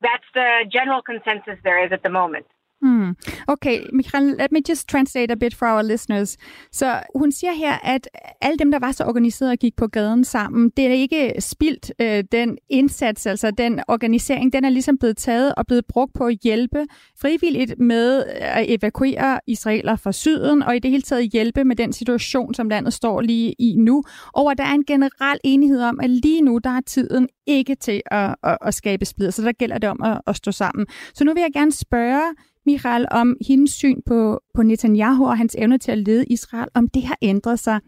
That's 0.00 0.24
the 0.34 0.64
general 0.70 1.02
consensus 1.02 1.58
there 1.62 1.84
is 1.84 1.92
at 1.92 2.02
the 2.02 2.10
moment. 2.10 2.46
Hmm. 2.84 3.16
Okay, 3.46 3.80
Michael, 3.92 4.24
let 4.38 4.52
me 4.52 4.60
just 4.68 4.88
translate 4.88 5.32
a 5.32 5.36
bit 5.36 5.54
for 5.54 5.66
our 5.66 5.82
listeners. 5.82 6.36
Så 6.72 7.00
hun 7.14 7.32
siger 7.32 7.52
her, 7.52 7.78
at 7.84 8.08
alle 8.40 8.58
dem, 8.58 8.70
der 8.70 8.78
var 8.78 8.92
så 8.92 9.04
organiseret 9.04 9.50
og 9.50 9.58
gik 9.58 9.76
på 9.76 9.86
gaden 9.86 10.24
sammen, 10.24 10.70
det 10.76 10.86
er 10.86 10.92
ikke 10.92 11.34
spildt 11.38 11.92
øh, 11.98 12.24
den 12.32 12.58
indsats, 12.68 13.26
altså 13.26 13.50
den 13.50 13.80
organisering, 13.88 14.52
den 14.52 14.64
er 14.64 14.68
ligesom 14.68 14.98
blevet 14.98 15.16
taget 15.16 15.54
og 15.54 15.66
blevet 15.66 15.84
brugt 15.86 16.12
på 16.14 16.26
at 16.26 16.38
hjælpe 16.42 16.86
frivilligt 17.20 17.78
med 17.78 18.18
øh, 18.18 18.58
at 18.58 18.64
evakuere 18.68 19.40
israeler 19.46 19.96
fra 19.96 20.12
syden, 20.12 20.62
og 20.62 20.76
i 20.76 20.78
det 20.78 20.90
hele 20.90 21.02
taget 21.02 21.30
hjælpe 21.32 21.64
med 21.64 21.76
den 21.76 21.92
situation, 21.92 22.54
som 22.54 22.68
landet 22.68 22.92
står 22.92 23.20
lige 23.20 23.54
i 23.58 23.74
nu. 23.78 24.02
Og 24.34 24.58
der 24.58 24.64
er 24.64 24.74
en 24.74 24.84
generel 24.84 25.38
enighed 25.44 25.80
om, 25.82 26.00
at 26.00 26.10
lige 26.10 26.42
nu, 26.42 26.58
der 26.58 26.70
er 26.70 26.80
tiden 26.86 27.28
ikke 27.46 27.74
til 27.74 28.02
at, 28.06 28.34
at, 28.42 28.58
at 28.62 28.74
skabe 28.74 29.04
splid, 29.04 29.30
så 29.30 29.42
der 29.42 29.52
gælder 29.52 29.78
det 29.78 29.90
om 29.90 30.02
at, 30.02 30.20
at 30.26 30.36
stå 30.36 30.52
sammen. 30.52 30.86
Så 31.14 31.24
nu 31.24 31.34
vil 31.34 31.40
jeg 31.40 31.52
gerne 31.52 31.72
spørge 31.72 32.34
Michael, 32.66 33.06
om 33.10 33.36
hendes 33.48 33.70
syn 33.70 34.02
på, 34.06 34.40
på 34.54 34.62
Netanyahu 34.62 35.26
og 35.26 35.38
hans 35.38 35.56
evne 35.58 35.78
til 35.78 35.92
at 35.92 35.98
lede 35.98 36.24
Israel, 36.30 36.68
om 36.74 36.88
det 36.88 37.02
har 37.02 37.18
ændret 37.22 37.58
sig. 37.58 37.80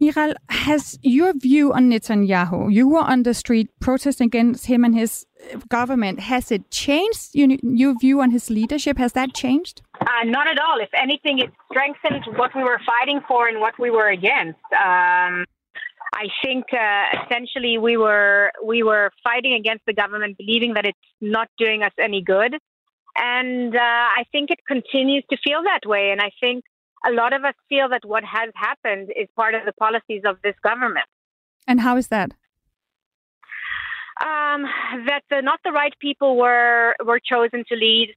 Michael, 0.00 0.34
has 0.50 0.98
your 1.04 1.32
view 1.42 1.72
on 1.72 1.88
Netanyahu, 1.88 2.68
you 2.70 2.86
were 2.86 3.06
on 3.12 3.24
the 3.24 3.32
street 3.32 3.68
protesting 3.80 4.28
against 4.34 4.66
him 4.66 4.84
and 4.84 4.94
his 4.94 5.26
uh, 5.54 5.58
government, 5.70 6.20
has 6.20 6.50
it 6.50 6.70
changed 6.70 7.34
your, 7.34 7.48
your 7.62 7.94
view 7.98 8.20
on 8.20 8.30
his 8.30 8.50
leadership? 8.50 8.98
Has 8.98 9.12
that 9.14 9.34
changed? 9.34 9.80
Uh, 10.00 10.24
not 10.24 10.46
at 10.48 10.58
all. 10.60 10.78
If 10.80 10.90
anything, 11.02 11.38
it 11.38 11.50
strengthened 11.70 12.24
what 12.36 12.50
we 12.54 12.62
were 12.62 12.80
fighting 12.86 13.20
for 13.26 13.48
and 13.48 13.58
what 13.58 13.78
we 13.78 13.90
were 13.90 14.08
against. 14.08 14.60
Um, 14.72 15.46
I 16.14 16.28
think 16.44 16.64
uh, 16.72 17.04
essentially 17.24 17.78
we 17.78 17.96
were 17.96 18.50
we 18.64 18.82
were 18.82 19.10
fighting 19.24 19.54
against 19.54 19.84
the 19.86 19.94
government, 19.94 20.36
believing 20.38 20.74
that 20.74 20.86
it's 20.86 20.98
not 21.20 21.48
doing 21.58 21.82
us 21.82 21.92
any 21.98 22.22
good, 22.22 22.52
and 23.16 23.74
uh, 23.74 23.78
I 23.80 24.24
think 24.32 24.50
it 24.50 24.58
continues 24.66 25.24
to 25.30 25.36
feel 25.42 25.62
that 25.62 25.88
way. 25.88 26.10
And 26.10 26.20
I 26.20 26.30
think 26.40 26.64
a 27.06 27.12
lot 27.12 27.32
of 27.32 27.44
us 27.44 27.54
feel 27.68 27.88
that 27.88 28.04
what 28.04 28.24
has 28.24 28.50
happened 28.54 29.10
is 29.16 29.28
part 29.36 29.54
of 29.54 29.62
the 29.64 29.72
policies 29.72 30.22
of 30.24 30.36
this 30.42 30.54
government. 30.62 31.06
And 31.66 31.80
how 31.80 31.96
is 31.96 32.08
that? 32.08 32.32
Um, 34.20 34.62
that 35.06 35.22
the, 35.30 35.42
not 35.42 35.60
the 35.64 35.72
right 35.72 35.92
people 36.00 36.36
were 36.36 36.94
were 37.04 37.20
chosen 37.20 37.64
to 37.68 37.74
lead, 37.76 38.14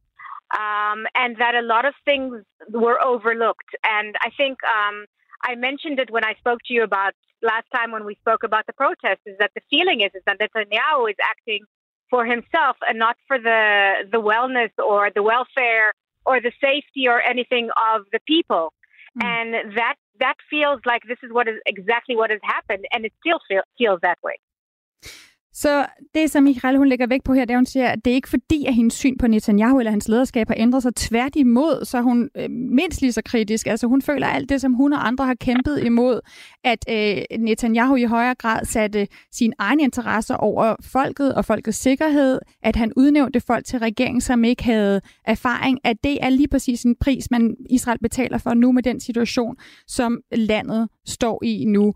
um, 0.52 1.06
and 1.14 1.36
that 1.40 1.56
a 1.56 1.62
lot 1.62 1.84
of 1.84 1.94
things 2.06 2.42
were 2.72 3.02
overlooked. 3.04 3.76
And 3.84 4.16
I 4.22 4.30
think 4.38 4.60
um, 4.64 5.06
I 5.44 5.56
mentioned 5.56 6.00
it 6.00 6.10
when 6.10 6.24
I 6.24 6.36
spoke 6.36 6.60
to 6.68 6.74
you 6.74 6.84
about 6.84 7.14
last 7.42 7.66
time 7.76 7.92
when 7.92 8.06
we 8.06 8.16
spoke 8.16 8.44
about 8.44 8.66
the 8.66 8.74
protests. 8.74 9.26
Is 9.26 9.38
that 9.40 9.52
the 9.56 9.62
feeling 9.70 10.00
is 10.00 10.12
is 10.14 10.24
that 10.26 10.40
Netanyahu 10.40 11.10
is 11.10 11.18
acting 11.22 11.66
for 12.10 12.26
himself 12.26 12.78
and 12.88 12.98
not 12.98 13.18
for 13.28 13.38
the 13.38 14.08
the 14.12 14.22
wellness 14.22 14.72
or 14.84 15.10
the 15.14 15.24
welfare 15.24 15.94
or 16.26 16.42
the 16.42 16.52
safety 16.62 17.08
or 17.08 17.22
anything 17.22 17.70
of 17.94 18.02
the 18.12 18.20
people. 18.28 18.74
Mm. 19.22 19.26
And 19.26 19.78
that 19.78 19.96
that 20.20 20.36
feels 20.50 20.80
like 20.86 21.04
this 21.08 21.18
is 21.24 21.32
what 21.32 21.48
is 21.48 21.56
exactly 21.66 22.16
what 22.16 22.30
has 22.30 22.40
happened, 22.44 22.86
and 22.92 23.06
it 23.06 23.14
still 23.20 23.40
feel, 23.48 23.62
feels 23.78 24.00
that 24.02 24.18
way. 24.24 24.36
Så 25.62 25.86
det, 26.14 26.32
som 26.32 26.44
Michael 26.44 26.78
hun 26.78 26.88
lægger 26.88 27.08
væk 27.08 27.24
på 27.24 27.34
her, 27.34 27.46
det 27.46 27.54
er, 27.54 27.58
hun 27.58 27.66
siger, 27.66 27.88
at 27.88 28.06
det 28.06 28.12
er 28.12 28.16
ikke 28.16 28.30
fordi, 28.30 28.66
at 28.66 28.74
hendes 28.74 28.94
syn 28.94 29.18
på 29.18 29.28
Netanyahu 29.28 29.80
eller 29.80 29.92
hans 29.92 30.08
lederskab 30.08 30.48
har 30.48 30.56
ændret 30.58 30.84
sig. 30.84 30.96
Tværtimod, 30.96 31.86
så 31.86 31.98
er 31.98 32.02
hun 32.02 32.30
øh, 32.38 32.50
mindst 32.50 33.02
lige 33.02 33.12
så 33.12 33.22
kritisk. 33.26 33.68
Altså 33.68 33.88
hun 33.88 34.02
føler 34.02 34.28
alt 34.28 34.50
det, 34.50 34.62
som 34.62 34.74
hun 34.74 34.94
og 34.94 35.08
andre 35.08 35.26
har 35.26 35.34
kæmpet 35.34 35.84
imod, 35.84 36.20
at 36.64 36.86
øh, 36.90 37.40
Netanyahu 37.40 37.96
i 37.96 38.04
højere 38.04 38.36
grad 38.36 38.66
satte 38.66 39.08
sin 39.32 39.54
egen 39.60 39.80
interesser 39.80 40.36
over 40.36 40.76
folket 40.82 41.36
og 41.36 41.46
folkets 41.46 41.78
sikkerhed, 41.78 42.40
at 42.64 42.76
han 42.76 42.94
udnævnte 42.96 43.40
folk 43.40 43.66
til 43.66 43.80
regeringen, 43.80 44.22
som 44.22 44.44
ikke 44.44 44.64
havde 44.64 45.02
erfaring, 45.26 45.80
at 45.84 45.98
det 46.04 46.18
er 46.22 46.30
lige 46.30 46.48
præcis 46.48 46.84
en 46.84 46.96
pris, 47.02 47.32
man 47.32 47.56
Israel 47.70 48.00
betaler 48.00 48.38
for 48.38 48.54
nu 48.54 48.72
med 48.72 48.84
den 48.84 49.00
situation, 49.00 49.56
som 49.88 50.20
landet 50.32 50.90
står 51.06 51.44
i 51.44 51.66
nu. 51.66 51.94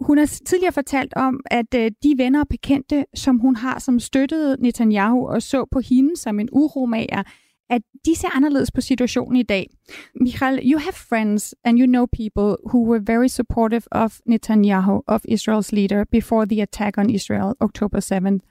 Hun 0.00 0.18
har 0.18 0.26
tidligere 0.26 0.72
fortalt 0.72 1.14
om, 1.16 1.40
at 1.50 1.74
øh, 1.74 1.90
de 2.02 2.14
venner 2.16 2.40
og 2.40 2.48
bekendte, 2.48 3.04
som 3.14 3.38
hun 3.38 3.56
har, 3.56 3.78
som 3.78 4.00
støttede 4.00 4.56
Netanyahu 4.62 5.28
og 5.28 5.42
så 5.42 5.64
på 5.72 5.80
hende 5.80 6.16
som 6.16 6.40
en 6.40 6.48
uromager, 6.52 7.22
at 7.70 7.82
de 8.04 8.16
ser 8.16 8.36
anderledes 8.36 8.70
på 8.72 8.80
situationen 8.80 9.36
i 9.36 9.42
dag. 9.42 9.66
Michael, 10.14 10.60
you 10.72 10.78
have 10.78 10.92
friends 10.92 11.54
and 11.64 11.78
you 11.78 11.86
know 11.86 12.06
people 12.06 12.56
who 12.70 12.80
were 12.90 13.00
very 13.14 13.28
supportive 13.28 13.86
of 13.92 14.20
Netanyahu, 14.26 15.02
of 15.06 15.20
Israel's 15.28 15.72
leader, 15.72 16.04
before 16.04 16.46
the 16.46 16.62
attack 16.62 16.98
on 16.98 17.10
Israel, 17.10 17.54
October 17.60 18.00
7th, 18.00 18.42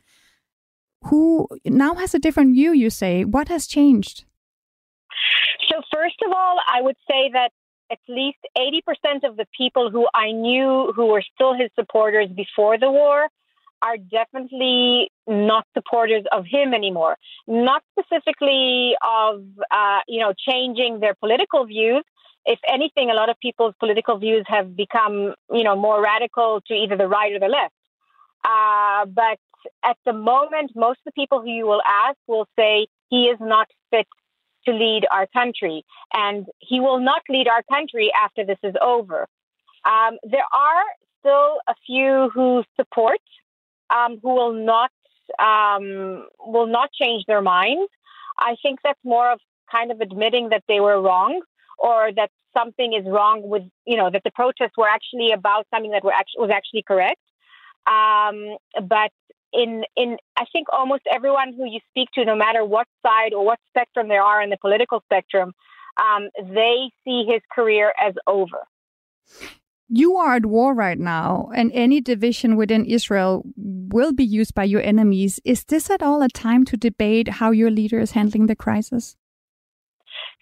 who 1.09 1.47
now 1.65 1.93
has 1.95 2.15
a 2.15 2.19
different 2.19 2.53
view, 2.53 2.71
you 2.73 2.89
say. 2.89 3.23
What 3.23 3.47
has 3.49 3.67
changed? 3.67 4.25
So, 5.69 5.75
first 5.95 6.19
of 6.25 6.31
all, 6.39 6.55
I 6.75 6.81
would 6.81 6.99
say 7.09 7.29
that 7.37 7.51
at 7.91 7.99
least 8.07 8.39
80% 8.57 9.27
of 9.27 9.37
the 9.37 9.45
people 9.55 9.89
who 9.89 10.07
I 10.13 10.31
knew 10.31 10.91
who 10.95 11.07
were 11.07 11.23
still 11.33 11.53
his 11.53 11.69
supporters 11.75 12.29
before 12.29 12.77
the 12.77 12.91
war 12.91 13.27
are 13.83 13.97
definitely 13.97 15.11
not 15.27 15.65
supporters 15.73 16.23
of 16.31 16.45
him 16.45 16.73
anymore. 16.73 17.17
Not 17.47 17.83
specifically 17.91 18.95
of, 19.03 19.43
uh, 19.69 19.99
you 20.07 20.21
know, 20.21 20.33
changing 20.49 21.01
their 21.01 21.15
political 21.15 21.65
views. 21.65 22.03
If 22.45 22.59
anything, 22.67 23.09
a 23.09 23.13
lot 23.13 23.29
of 23.29 23.37
people's 23.39 23.73
political 23.79 24.17
views 24.17 24.45
have 24.47 24.75
become, 24.75 25.33
you 25.51 25.63
know, 25.63 25.75
more 25.75 26.01
radical 26.01 26.61
to 26.67 26.73
either 26.73 26.95
the 26.97 27.07
right 27.07 27.33
or 27.33 27.39
the 27.39 27.47
left. 27.47 27.73
Uh, 28.45 29.05
but 29.05 29.39
at 29.83 29.97
the 30.05 30.13
moment, 30.13 30.71
most 30.75 30.99
of 31.05 31.05
the 31.05 31.11
people 31.13 31.41
who 31.41 31.49
you 31.49 31.65
will 31.65 31.81
ask 31.85 32.17
will 32.27 32.47
say 32.57 32.87
he 33.09 33.25
is 33.25 33.37
not 33.39 33.67
fit 33.91 34.07
to 34.65 34.71
lead 34.71 35.05
our 35.11 35.27
country. 35.27 35.85
And 36.13 36.45
he 36.59 36.79
will 36.79 36.99
not 36.99 37.21
lead 37.29 37.47
our 37.47 37.63
country 37.63 38.11
after 38.13 38.45
this 38.45 38.57
is 38.63 38.75
over. 38.81 39.27
Um, 39.85 40.17
there 40.23 40.47
are 40.53 40.83
still 41.19 41.59
a 41.67 41.75
few 41.85 42.29
who 42.33 42.63
support, 42.75 43.19
um, 43.89 44.19
who 44.21 44.33
will 44.33 44.53
not 44.53 44.91
um, 45.39 46.27
will 46.39 46.67
not 46.67 46.91
change 46.91 47.25
their 47.27 47.41
minds. 47.41 47.91
I 48.37 48.55
think 48.61 48.79
that's 48.83 48.99
more 49.03 49.31
of 49.31 49.39
kind 49.71 49.91
of 49.91 50.01
admitting 50.01 50.49
that 50.49 50.63
they 50.67 50.79
were 50.79 51.01
wrong 51.01 51.41
or 51.77 52.11
that 52.15 52.29
something 52.55 52.93
is 52.93 53.05
wrong 53.05 53.41
with 53.43 53.63
you 53.85 53.97
know 53.97 54.09
that 54.09 54.23
the 54.23 54.31
protests 54.31 54.77
were 54.77 54.87
actually 54.87 55.31
about 55.31 55.65
something 55.73 55.91
that 55.91 56.03
were 56.03 56.13
actually 56.13 56.41
was 56.41 56.51
actually 56.53 56.83
correct. 56.83 57.19
Um, 57.85 58.57
but 58.87 59.11
in 59.53 59.83
in 59.95 60.17
I 60.37 60.45
think 60.51 60.67
almost 60.71 61.03
everyone 61.11 61.53
who 61.53 61.65
you 61.65 61.79
speak 61.89 62.09
to, 62.15 62.25
no 62.25 62.35
matter 62.35 62.65
what 62.65 62.87
side 63.05 63.33
or 63.33 63.45
what 63.45 63.59
spectrum 63.69 64.07
they 64.07 64.17
are 64.17 64.41
in 64.41 64.49
the 64.49 64.57
political 64.57 65.01
spectrum, 65.05 65.53
um, 65.97 66.29
they 66.37 66.89
see 67.03 67.25
his 67.27 67.41
career 67.53 67.93
as 68.01 68.13
over. 68.27 68.67
You 69.89 70.15
are 70.15 70.35
at 70.35 70.45
war 70.45 70.73
right 70.73 70.97
now, 70.97 71.51
and 71.53 71.71
any 71.73 72.01
division 72.01 72.55
within 72.55 72.85
Israel 72.85 73.43
will 73.55 74.11
be 74.11 74.23
used 74.23 74.55
by 74.55 74.63
your 74.63 74.81
enemies. 74.81 75.39
Is 75.45 75.65
this 75.65 75.89
at 75.89 76.01
all 76.01 76.21
a 76.23 76.29
time 76.29 76.65
to 76.65 76.77
debate 76.77 77.27
how 77.27 77.51
your 77.51 77.69
leader 77.69 77.99
is 77.99 78.11
handling 78.11 78.47
the 78.47 78.55
crisis? 78.55 79.15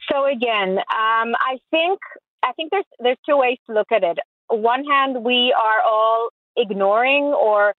So 0.10 0.26
again, 0.26 0.78
um, 0.78 1.36
I 1.40 1.58
think 1.70 2.00
I 2.44 2.54
think 2.54 2.72
there's 2.72 2.86
there's 3.00 3.18
two 3.28 3.38
ways 3.38 3.58
to 3.68 3.74
look 3.74 3.92
at 3.92 4.04
it. 4.04 4.20
On 4.50 4.62
one 4.62 4.84
hand, 4.86 5.24
we 5.24 5.54
are 5.58 5.82
all 5.86 6.30
ignoring 6.58 7.26
or 7.26 7.74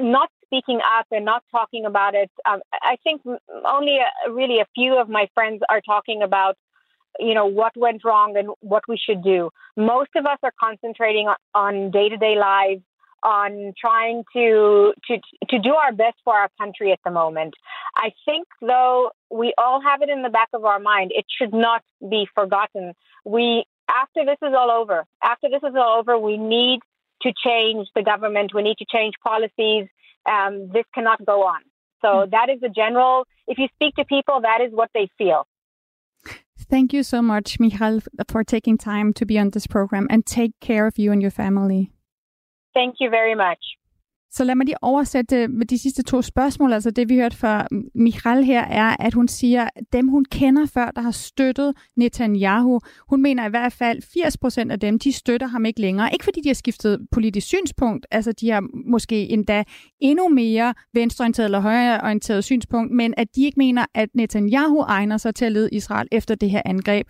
not 0.00 0.30
speaking 0.46 0.80
up 0.98 1.06
and 1.10 1.24
not 1.24 1.42
talking 1.50 1.84
about 1.84 2.14
it. 2.14 2.30
Um, 2.48 2.60
I 2.72 2.96
think 3.04 3.22
only 3.64 3.98
a, 3.98 4.32
really 4.32 4.60
a 4.60 4.66
few 4.74 4.98
of 4.98 5.08
my 5.08 5.28
friends 5.34 5.62
are 5.68 5.80
talking 5.80 6.22
about, 6.22 6.56
you 7.18 7.34
know, 7.34 7.46
what 7.46 7.72
went 7.76 8.04
wrong 8.04 8.36
and 8.36 8.48
what 8.60 8.84
we 8.88 8.96
should 8.96 9.22
do. 9.22 9.50
Most 9.76 10.10
of 10.16 10.26
us 10.26 10.38
are 10.42 10.52
concentrating 10.60 11.28
on 11.54 11.90
day 11.90 12.08
to 12.08 12.16
day 12.16 12.36
lives, 12.36 12.82
on 13.22 13.72
trying 13.78 14.22
to 14.32 14.92
to 15.08 15.18
to 15.50 15.58
do 15.58 15.74
our 15.74 15.92
best 15.92 16.16
for 16.24 16.34
our 16.34 16.50
country 16.60 16.92
at 16.92 17.00
the 17.04 17.10
moment. 17.10 17.54
I 17.96 18.12
think, 18.24 18.46
though, 18.60 19.10
we 19.30 19.52
all 19.58 19.80
have 19.80 20.02
it 20.02 20.08
in 20.08 20.22
the 20.22 20.28
back 20.28 20.48
of 20.52 20.64
our 20.64 20.78
mind. 20.78 21.12
It 21.14 21.24
should 21.36 21.52
not 21.52 21.82
be 22.08 22.28
forgotten. 22.34 22.92
We 23.24 23.64
after 23.88 24.24
this 24.24 24.38
is 24.42 24.54
all 24.56 24.70
over, 24.70 25.04
after 25.22 25.48
this 25.48 25.62
is 25.62 25.74
all 25.74 25.98
over, 25.98 26.18
we 26.18 26.36
need 26.36 26.80
to 27.22 27.32
change 27.44 27.88
the 27.94 28.02
government. 28.02 28.52
We 28.54 28.62
need 28.62 28.78
to 28.78 28.86
change 28.90 29.14
policies 29.24 29.88
um, 30.28 30.68
this 30.72 30.84
cannot 30.94 31.24
go 31.24 31.42
on. 31.42 31.60
So 32.02 32.08
mm. 32.08 32.30
that 32.30 32.48
is 32.50 32.60
the 32.60 32.68
general, 32.68 33.26
if 33.46 33.58
you 33.58 33.68
speak 33.74 33.94
to 33.96 34.04
people, 34.04 34.40
that 34.42 34.60
is 34.60 34.72
what 34.72 34.90
they 34.94 35.08
feel. 35.18 35.46
Thank 36.68 36.92
you 36.92 37.02
so 37.02 37.22
much, 37.22 37.60
Michal, 37.60 38.00
for 38.28 38.42
taking 38.42 38.76
time 38.76 39.12
to 39.14 39.26
be 39.26 39.38
on 39.38 39.50
this 39.50 39.66
program 39.66 40.06
and 40.10 40.26
take 40.26 40.52
care 40.60 40.86
of 40.86 40.98
you 40.98 41.12
and 41.12 41.22
your 41.22 41.30
family. 41.30 41.92
Thank 42.74 42.96
you 42.98 43.08
very 43.08 43.34
much. 43.34 43.58
Så 44.36 44.44
lad 44.44 44.54
mig 44.54 44.66
lige 44.66 44.82
oversætte 44.82 45.36
øh, 45.36 45.50
med 45.50 45.66
de 45.66 45.78
sidste 45.78 46.02
to 46.02 46.22
spørgsmål. 46.22 46.72
Altså 46.72 46.90
det, 46.90 47.08
vi 47.08 47.16
hørte 47.16 47.36
fra 47.36 47.66
Michal 47.94 48.44
her, 48.44 48.64
er, 48.64 48.96
at 49.00 49.14
hun 49.14 49.28
siger, 49.28 49.68
at 49.76 49.84
dem, 49.92 50.08
hun 50.08 50.24
kender 50.24 50.66
før, 50.66 50.90
der 50.90 51.00
har 51.00 51.10
støttet 51.10 51.74
Netanyahu, 51.96 52.80
hun 53.08 53.22
mener 53.22 53.46
i 53.46 53.50
hvert 53.50 53.72
fald, 53.72 54.02
80 54.02 54.36
procent 54.36 54.72
af 54.72 54.80
dem, 54.80 54.98
de 54.98 55.12
støtter 55.12 55.46
ham 55.46 55.64
ikke 55.64 55.80
længere. 55.80 56.12
Ikke 56.12 56.24
fordi 56.24 56.40
de 56.40 56.48
har 56.48 56.54
skiftet 56.54 57.06
politisk 57.12 57.46
synspunkt, 57.46 58.06
altså 58.10 58.32
de 58.32 58.50
har 58.50 58.62
måske 58.90 59.28
endda 59.28 59.64
endnu 60.00 60.28
mere 60.28 60.74
venstreorienteret 60.94 61.44
eller 61.44 61.60
højreorienteret 61.60 62.44
synspunkt, 62.44 62.92
men 62.92 63.14
at 63.16 63.28
de 63.36 63.44
ikke 63.44 63.58
mener, 63.58 63.86
at 63.94 64.08
Netanyahu 64.14 64.80
egner 64.80 65.16
sig 65.16 65.34
til 65.34 65.44
at 65.44 65.52
lede 65.52 65.68
Israel 65.72 66.08
efter 66.12 66.34
det 66.34 66.50
her 66.50 66.62
angreb. 66.64 67.06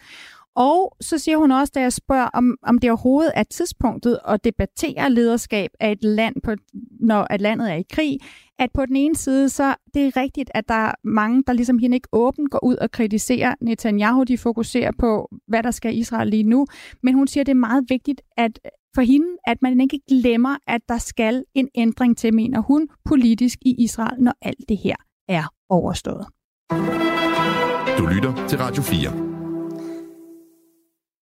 Og 0.57 0.97
så 1.01 1.19
siger 1.19 1.37
hun 1.37 1.51
også, 1.51 1.73
da 1.75 1.81
jeg 1.81 1.93
spørger, 1.93 2.29
om, 2.35 2.57
om 2.63 2.79
det 2.79 2.91
overhovedet 2.91 3.33
er 3.35 3.43
tidspunktet 3.43 4.19
at 4.29 4.45
debattere 4.45 5.11
lederskab 5.11 5.71
af 5.81 5.93
et 5.93 6.05
land, 6.05 6.35
på, 6.45 6.55
når 7.01 7.27
at 7.31 7.41
landet 7.41 7.73
er 7.73 7.75
i 7.75 7.85
krig, 7.93 8.19
at 8.59 8.71
på 8.75 8.87
den 8.87 8.97
ene 8.97 9.17
side, 9.17 9.49
så 9.49 9.75
det 9.95 10.07
er 10.07 10.17
rigtigt, 10.17 10.51
at 10.55 10.69
der 10.69 10.75
er 10.75 10.93
mange, 11.05 11.43
der 11.47 11.53
ligesom 11.53 11.79
hende 11.79 11.95
ikke 11.95 12.09
åbent 12.13 12.51
går 12.51 12.65
ud 12.65 12.77
og 12.77 12.91
kritiserer 12.91 13.55
Netanyahu. 13.61 14.25
De 14.25 14.39
fokuserer 14.39 14.91
på, 14.99 15.29
hvad 15.49 15.63
der 15.63 15.71
skal 15.71 15.95
i 15.95 15.99
Israel 15.99 16.29
lige 16.29 16.43
nu. 16.43 16.67
Men 17.03 17.15
hun 17.15 17.27
siger, 17.27 17.43
at 17.43 17.47
det 17.47 17.53
er 17.53 17.57
meget 17.57 17.85
vigtigt 17.89 18.21
at 18.37 18.59
for 18.95 19.03
hende, 19.03 19.27
at 19.47 19.63
man 19.63 19.81
ikke 19.81 20.01
glemmer, 20.09 20.57
at 20.67 20.81
der 20.89 20.99
skal 20.99 21.45
en 21.55 21.69
ændring 21.75 22.19
til, 22.19 22.35
mener 22.35 22.61
hun, 22.61 22.89
politisk 23.05 23.59
i 23.63 23.75
Israel, 23.79 24.23
når 24.23 24.35
alt 24.43 24.65
det 24.69 24.79
her 24.79 24.97
er 25.29 25.45
overstået. 25.69 26.27
Du 27.99 28.07
lytter 28.07 28.47
til 28.49 28.59
Radio 28.59 28.83
4. 28.83 29.26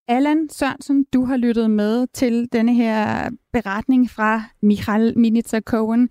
Allan 0.08 0.48
Sørensen, 0.48 1.04
du 1.12 1.24
har 1.24 1.36
lyttet 1.36 1.70
med 1.70 2.06
til 2.06 2.48
denne 2.52 2.74
her 2.74 3.30
beretning 3.52 4.10
fra 4.10 4.42
Michal 4.62 5.18
Minitsa 5.18 5.60
Cohen 5.60 6.08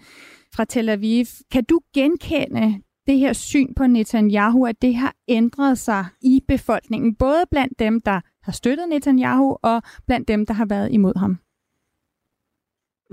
fra 0.56 0.66
Tel 0.66 0.90
Aviv. 0.90 1.26
Kan 1.52 1.64
du 1.64 1.80
genkende 1.94 2.82
det 3.08 3.18
her 3.18 3.34
syn 3.34 3.74
på 3.74 3.88
Netanyahu, 3.88 4.66
at 4.66 4.82
det 4.82 4.96
har 4.96 5.14
ændret 5.28 5.78
sig 5.78 6.06
i 6.22 6.42
befolkningen, 6.48 7.16
både 7.16 7.44
blandt 7.52 7.80
dem, 7.80 8.02
der 8.02 8.22
har 8.44 8.52
støttet 8.52 8.90
Netanyahu, 8.90 9.58
og 9.64 9.82
blandt 10.08 10.28
dem, 10.28 10.46
der 10.46 10.54
har 10.54 10.66
været 10.66 10.92
imod 10.92 11.20
ham? 11.20 11.38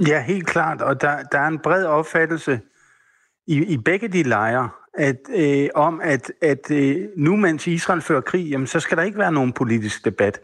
Ja, 0.06 0.22
helt 0.22 0.46
klart. 0.46 0.82
Og 0.82 1.00
der, 1.00 1.22
der 1.22 1.38
er 1.38 1.48
en 1.48 1.58
bred 1.58 1.84
opfattelse 1.84 2.60
i, 3.46 3.64
i 3.64 3.76
begge 3.76 4.08
de 4.08 4.22
lejre, 4.22 4.68
at, 4.94 5.20
øh, 5.36 5.68
om 5.74 6.00
at, 6.04 6.32
at 6.42 6.70
øh, 6.70 7.08
nu 7.16 7.36
mens 7.36 7.66
Israel 7.66 8.00
fører 8.00 8.20
krig, 8.20 8.50
jamen, 8.50 8.66
så 8.66 8.80
skal 8.80 8.96
der 8.96 9.02
ikke 9.02 9.18
være 9.18 9.32
nogen 9.32 9.52
politisk 9.52 10.04
debat. 10.04 10.40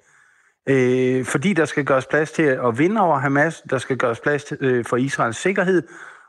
Øh, 0.69 1.25
fordi 1.25 1.53
der 1.53 1.65
skal 1.65 1.85
gøres 1.85 2.07
plads 2.07 2.33
til 2.33 2.43
at 2.43 2.79
vinde 2.79 3.01
over 3.01 3.19
Hamas, 3.19 3.63
der 3.71 3.79
skal 3.79 3.97
gøres 3.99 4.21
plads 4.21 4.45
til, 4.45 4.57
øh, 4.61 4.85
for 4.85 4.97
Israels 4.97 5.37
sikkerhed, 5.37 5.83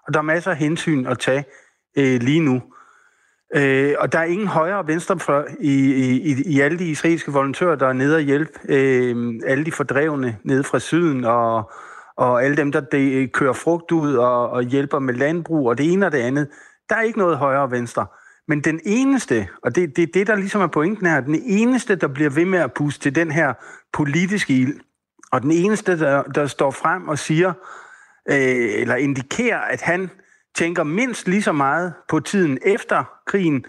og 0.08 0.13
der 0.13 0.20
er 0.20 0.24
masser 0.24 0.51
af 0.51 0.58
hensyn 0.58 1.06
at 1.06 1.20
tage 1.20 1.46
øh, 1.98 2.22
lige 2.22 2.39
nu. 2.39 2.62
Øh, 3.56 3.96
og 4.00 4.12
der 4.12 4.20
er 4.20 4.24
ingen 4.24 4.48
højre 4.48 4.77
og 4.77 4.88
venstre 4.88 5.20
for, 5.20 5.46
i, 5.60 5.94
i, 5.94 6.44
i 6.46 6.60
alle 6.60 6.79
de 6.79 6.86
israelske 6.86 7.32
volontører, 7.32 7.75
der 7.75 7.88
er 7.88 7.94
nede 7.94 8.15
og 8.15 8.22
hjælpe 8.22 8.51
øh, 8.70 9.34
alle 9.46 9.65
de 9.65 9.72
fordrevne 9.72 10.38
nede 10.44 10.63
fra 10.63 10.79
syden, 10.79 11.25
og, 11.25 11.72
og 12.17 12.44
alle 12.44 12.58
dem, 12.58 12.72
der 12.72 12.79
de, 12.79 13.27
kører 13.34 13.53
frugt 13.53 13.91
ud 13.91 14.15
og, 14.15 14.50
og 14.50 14.63
hjælper 14.63 15.00
med 15.00 15.13
landbrug, 15.13 15.70
og 15.70 15.77
det 15.77 15.91
ene 15.91 16.06
og 16.06 16.12
det 16.12 16.17
andet. 16.17 16.48
Der 16.89 16.96
er 16.96 17.01
ikke 17.01 17.20
noget 17.20 17.38
højre 17.38 17.62
og 17.62 17.72
venstre. 17.72 18.06
Men 18.48 18.62
den 18.62 18.80
eneste, 18.86 19.48
og 19.63 19.75
det 19.75 19.84
er 19.84 19.88
det, 19.88 20.13
det, 20.13 20.27
der 20.27 20.36
ligesom 20.36 20.62
er 20.62 20.68
pointen 20.68 21.08
her, 21.08 21.22
den 21.22 21.42
eneste, 21.46 21.96
der 21.96 22.08
bliver 22.08 22.30
ved 22.30 22.46
med 22.46 22.60
at 22.60 22.74
puste 22.74 23.01
til 23.01 23.16
den 23.16 23.32
her 23.32 23.54
politiske 23.94 24.54
ild, 24.54 24.80
og 25.32 25.42
den 25.42 25.51
eneste, 25.51 26.00
der, 26.00 26.24
der 26.24 26.48
står 26.48 26.72
frem 26.72 27.08
og 27.08 27.20
siger, 27.20 27.54
øh, 28.30 28.82
eller 28.82 28.96
indikerer, 28.96 29.60
at 29.60 29.82
han 29.82 30.10
tænker 30.56 30.84
mindst 30.84 31.27
lige 31.27 31.42
så 31.42 31.51
meget 31.51 31.94
på 32.10 32.20
tiden 32.20 32.58
efter 32.66 33.04
krigen, 33.27 33.66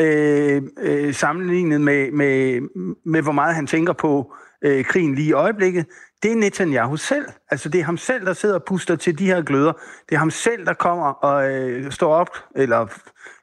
øh, 0.00 0.62
øh, 0.78 1.14
sammenlignet 1.14 1.80
med, 1.80 2.10
med, 2.10 2.60
med, 3.06 3.22
hvor 3.22 3.32
meget 3.32 3.54
han 3.54 3.66
tænker 3.66 3.92
på 3.92 4.34
øh, 4.64 4.84
krigen 4.84 5.14
lige 5.14 5.28
i 5.28 5.32
øjeblikket, 5.32 5.86
det 6.22 6.32
er 6.32 6.36
Netanyahu 6.36 6.96
selv. 6.96 7.26
Altså 7.50 7.68
det 7.68 7.80
er 7.80 7.84
ham 7.84 7.96
selv, 7.96 8.26
der 8.26 8.32
sidder 8.32 8.54
og 8.54 8.64
puster 8.64 8.96
til 8.96 9.18
de 9.18 9.26
her 9.26 9.42
gløder. 9.42 9.72
Det 10.08 10.14
er 10.14 10.18
ham 10.18 10.30
selv, 10.30 10.66
der 10.66 10.74
kommer 10.74 11.06
og 11.06 11.52
øh, 11.52 11.92
står 11.92 12.14
op, 12.14 12.28
eller 12.56 12.86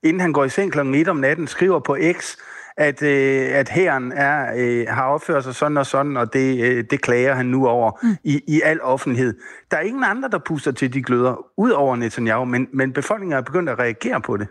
inden 0.04 0.20
han 0.20 0.34
går 0.34 0.46
i 0.46 0.50
seng 0.50 0.72
kl. 0.72 0.80
1 0.80 1.08
om 1.08 1.18
natten, 1.18 1.48
skriver 1.48 1.80
på 1.80 1.98
X, 2.14 2.38
at, 2.78 3.02
øh, 3.02 3.48
at 3.52 3.70
herren 3.70 4.12
er, 4.12 4.54
øh, 4.58 4.86
har 4.90 5.04
opført 5.04 5.44
sig 5.44 5.56
sådan 5.56 5.78
og 5.78 5.86
sådan, 5.86 6.18
og 6.18 6.34
det, 6.34 6.64
øh, 6.64 6.84
det 6.90 7.02
klager 7.02 7.36
han 7.36 7.46
nu 7.46 7.68
over 7.68 8.00
mm. 8.04 8.16
i, 8.24 8.42
i 8.48 8.62
al 8.62 8.82
offentlighed. 8.82 9.34
Der 9.72 9.78
er 9.78 9.82
ingen 9.82 10.04
andre, 10.04 10.30
der 10.30 10.40
puster 10.46 10.72
til 10.72 10.94
de 10.94 11.04
gløder, 11.04 11.46
ud 11.58 11.72
over 11.72 11.96
Netanyahu, 11.96 12.46
men, 12.46 12.68
men 12.74 12.94
befolkningen 12.94 13.38
er 13.38 13.42
begyndt 13.42 13.70
at 13.70 13.80
reagere 13.80 14.22
på 14.22 14.38
det. 14.38 14.48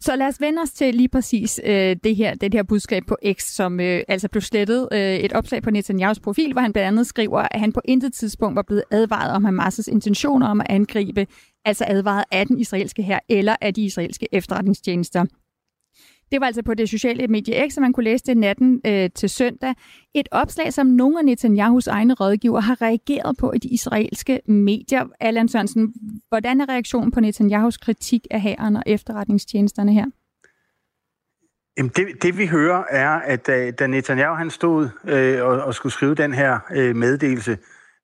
Så 0.00 0.16
lad 0.16 0.26
os 0.26 0.40
vende 0.40 0.62
os 0.62 0.70
til 0.70 0.94
lige 0.94 1.08
præcis 1.08 1.60
øh, 1.64 1.96
det 2.04 2.16
her 2.16 2.34
det 2.34 2.54
her 2.54 2.62
budskab 2.62 3.02
på 3.08 3.16
X, 3.32 3.42
som 3.42 3.80
øh, 3.80 4.02
altså 4.08 4.28
blev 4.28 4.42
slettet. 4.42 4.88
Øh, 4.92 5.16
et 5.16 5.32
opslag 5.32 5.62
på 5.62 5.70
Netanyahus 5.70 6.20
profil, 6.20 6.52
hvor 6.52 6.60
han 6.60 6.72
blandt 6.72 6.86
andet 6.86 7.06
skriver, 7.06 7.38
at 7.50 7.60
han 7.60 7.72
på 7.72 7.80
intet 7.84 8.12
tidspunkt 8.12 8.56
var 8.56 8.62
blevet 8.62 8.84
advaret 8.90 9.32
om 9.32 9.46
Hamas' 9.46 9.90
intentioner 9.92 10.46
om 10.46 10.60
at 10.60 10.66
angribe, 10.70 11.26
altså 11.64 11.84
advaret 11.88 12.24
af 12.30 12.46
den 12.46 12.58
israelske 12.58 13.02
her 13.02 13.18
eller 13.28 13.56
af 13.60 13.74
de 13.74 13.82
israelske 13.82 14.28
efterretningstjenester. 14.32 15.24
Det 16.32 16.40
var 16.40 16.46
altså 16.46 16.62
på 16.62 16.74
det 16.74 16.88
sociale 16.88 17.28
medie 17.28 17.68
X, 17.68 17.72
som 17.72 17.82
man 17.82 17.92
kunne 17.92 18.04
læse 18.04 18.24
det 18.26 18.36
natten 18.36 18.80
øh, 18.86 19.10
til 19.14 19.30
søndag. 19.30 19.74
Et 20.14 20.28
opslag, 20.32 20.72
som 20.72 20.86
nogle 20.86 21.18
af 21.18 21.24
Netanyahus 21.24 21.86
egne 21.86 22.14
rådgiver 22.14 22.60
har 22.60 22.82
reageret 22.82 23.36
på 23.36 23.52
i 23.52 23.58
de 23.58 23.68
israelske 23.68 24.40
medier. 24.46 25.06
Allan 25.20 25.48
Sørensen, 25.48 25.94
hvordan 26.28 26.60
er 26.60 26.68
reaktionen 26.68 27.10
på 27.10 27.20
Netanyahus 27.20 27.76
kritik 27.76 28.26
af 28.30 28.40
hæren 28.40 28.76
og 28.76 28.82
efterretningstjenesterne 28.86 29.92
her? 29.92 30.04
Jamen 31.78 31.92
det, 31.96 32.22
det 32.22 32.38
vi 32.38 32.46
hører 32.46 32.84
er, 32.90 33.10
at 33.10 33.46
da, 33.46 33.70
da 33.70 33.86
Netanyahu 33.86 34.34
han 34.34 34.50
stod 34.50 34.88
øh, 35.04 35.44
og, 35.44 35.62
og 35.62 35.74
skulle 35.74 35.92
skrive 35.92 36.14
den 36.14 36.34
her 36.34 36.58
øh, 36.74 36.96
meddelelse, 36.96 37.58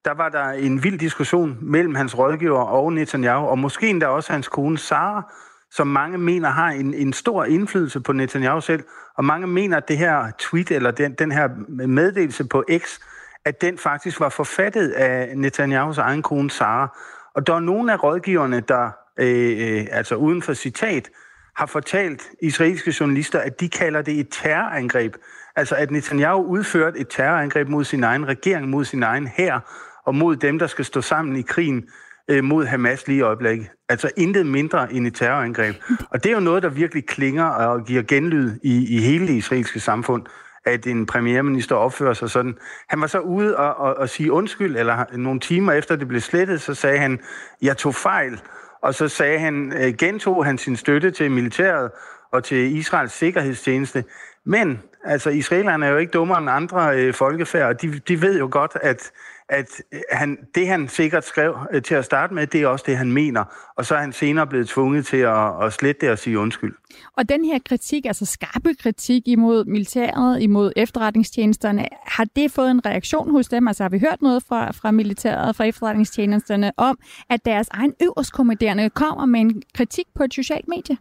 der 0.04 0.14
var 0.14 0.28
der 0.28 0.44
en 0.50 0.84
vild 0.84 0.98
diskussion 0.98 1.58
mellem 1.60 1.94
hans 1.94 2.18
rådgiver 2.18 2.60
og 2.60 2.92
Netanyahu, 2.92 3.46
og 3.46 3.58
måske 3.58 3.88
endda 3.88 4.06
også 4.06 4.32
hans 4.32 4.48
kone 4.48 4.78
Sara, 4.78 5.34
som 5.74 5.86
mange 5.86 6.18
mener 6.18 6.48
har 6.48 6.68
en, 6.68 6.94
en 6.94 7.12
stor 7.12 7.44
indflydelse 7.44 8.00
på 8.00 8.12
Netanyahu 8.12 8.60
selv, 8.60 8.82
og 9.16 9.24
mange 9.24 9.46
mener, 9.46 9.76
at 9.76 9.88
det 9.88 9.98
her 9.98 10.30
tweet, 10.38 10.70
eller 10.70 10.90
den, 10.90 11.14
den 11.14 11.32
her 11.32 11.48
meddelelse 11.86 12.44
på 12.44 12.64
X, 12.78 12.98
at 13.44 13.60
den 13.60 13.78
faktisk 13.78 14.20
var 14.20 14.28
forfattet 14.28 14.90
af 14.90 15.38
Netanyahus 15.38 15.98
egen 15.98 16.22
kone 16.22 16.50
Sara. 16.50 16.98
Og 17.34 17.46
der 17.46 17.54
er 17.54 17.60
nogle 17.60 17.92
af 17.92 18.02
rådgiverne, 18.02 18.60
der 18.60 18.90
øh, 19.18 19.78
øh, 19.78 19.86
altså 19.90 20.14
uden 20.14 20.42
for 20.42 20.54
citat, 20.54 21.10
har 21.56 21.66
fortalt 21.66 22.22
israelske 22.42 22.94
journalister, 23.00 23.38
at 23.38 23.60
de 23.60 23.68
kalder 23.68 24.02
det 24.02 24.20
et 24.20 24.28
terrorangreb. 24.30 25.16
Altså 25.56 25.74
at 25.74 25.90
Netanyahu 25.90 26.42
udførte 26.42 26.98
et 26.98 27.08
terrorangreb 27.10 27.68
mod 27.68 27.84
sin 27.84 28.04
egen 28.04 28.28
regering, 28.28 28.68
mod 28.68 28.84
sin 28.84 29.02
egen 29.02 29.26
hær, 29.26 29.58
og 30.04 30.14
mod 30.14 30.36
dem, 30.36 30.58
der 30.58 30.66
skal 30.66 30.84
stå 30.84 31.00
sammen 31.00 31.36
i 31.36 31.42
krigen 31.42 31.84
øh, 32.30 32.44
mod 32.44 32.66
Hamas 32.66 33.06
lige 33.06 33.18
i 33.18 33.20
øjeblikket. 33.20 33.70
Altså 33.88 34.10
intet 34.16 34.46
mindre 34.46 34.92
end 34.92 35.06
et 35.06 35.14
terrorangreb. 35.14 35.76
Og 36.10 36.24
det 36.24 36.30
er 36.30 36.34
jo 36.34 36.40
noget, 36.40 36.62
der 36.62 36.68
virkelig 36.68 37.06
klinger 37.06 37.44
og 37.44 37.84
giver 37.84 38.02
genlyd 38.02 38.52
i, 38.62 38.96
i 38.96 39.00
hele 39.00 39.26
det 39.26 39.34
israelske 39.34 39.80
samfund, 39.80 40.22
at 40.66 40.86
en 40.86 41.06
premierminister 41.06 41.76
opfører 41.76 42.14
sig 42.14 42.30
sådan. 42.30 42.54
Han 42.88 43.00
var 43.00 43.06
så 43.06 43.18
ude 43.18 43.56
og, 43.56 43.76
og, 43.76 43.96
og 43.96 44.08
sige 44.08 44.32
undskyld, 44.32 44.76
eller 44.76 45.04
nogle 45.16 45.40
timer 45.40 45.72
efter 45.72 45.96
det 45.96 46.08
blev 46.08 46.20
slettet, 46.20 46.60
så 46.60 46.74
sagde 46.74 46.98
han, 46.98 47.20
jeg 47.62 47.76
tog 47.76 47.94
fejl. 47.94 48.40
Og 48.82 48.94
så 48.94 49.08
sagde 49.08 49.38
han, 49.38 49.72
øh, 49.72 49.94
gentog 49.94 50.44
han 50.44 50.58
sin 50.58 50.76
støtte 50.76 51.10
til 51.10 51.30
militæret 51.30 51.90
og 52.32 52.44
til 52.44 52.76
Israels 52.76 53.12
sikkerhedstjeneste. 53.12 54.04
Men 54.46 54.82
altså, 55.04 55.30
israelerne 55.30 55.86
er 55.86 55.90
jo 55.90 55.96
ikke 55.96 56.10
dummere 56.10 56.38
end 56.38 56.50
andre 56.50 56.98
øh, 57.00 57.14
folkefærd, 57.14 57.68
og 57.68 57.82
de, 57.82 57.98
de 58.08 58.22
ved 58.22 58.38
jo 58.38 58.48
godt, 58.50 58.76
at 58.82 59.12
at 59.48 59.82
øh, 59.92 60.00
han, 60.10 60.38
det, 60.54 60.68
han 60.68 60.88
sikkert 60.88 61.24
skrev 61.24 61.56
øh, 61.72 61.82
til 61.82 61.94
at 61.94 62.04
starte 62.04 62.34
med, 62.34 62.46
det 62.46 62.62
er 62.62 62.66
også 62.66 62.84
det, 62.88 62.96
han 62.96 63.12
mener. 63.12 63.44
Og 63.76 63.86
så 63.86 63.94
er 63.94 63.98
han 63.98 64.12
senere 64.12 64.46
blevet 64.46 64.68
tvunget 64.68 65.06
til 65.06 65.16
at, 65.16 65.64
at 65.64 65.72
slette 65.72 66.00
det 66.00 66.10
og 66.10 66.18
sige 66.18 66.38
undskyld. 66.38 66.74
Og 67.16 67.28
den 67.28 67.44
her 67.44 67.58
kritik, 67.68 68.06
altså 68.06 68.26
skarpe 68.26 68.74
kritik 68.74 69.22
imod 69.28 69.64
militæret, 69.64 70.42
imod 70.42 70.72
efterretningstjenesterne, 70.76 71.88
har 72.06 72.26
det 72.36 72.52
fået 72.52 72.70
en 72.70 72.86
reaktion 72.86 73.30
hos 73.30 73.48
dem? 73.48 73.68
Altså 73.68 73.84
har 73.84 73.88
vi 73.88 73.98
hørt 73.98 74.22
noget 74.22 74.42
fra, 74.48 74.70
fra 74.70 74.90
militæret, 74.90 75.56
fra 75.56 75.64
efterretningstjenesterne 75.64 76.72
om, 76.76 76.98
at 77.30 77.44
deres 77.44 77.68
egen 77.70 77.94
øverstkommanderende 78.02 78.90
kommer 78.90 79.26
med 79.26 79.40
en 79.40 79.62
kritik 79.74 80.06
på 80.14 80.24
et 80.24 80.34
socialt 80.34 80.68
medie? 80.68 80.96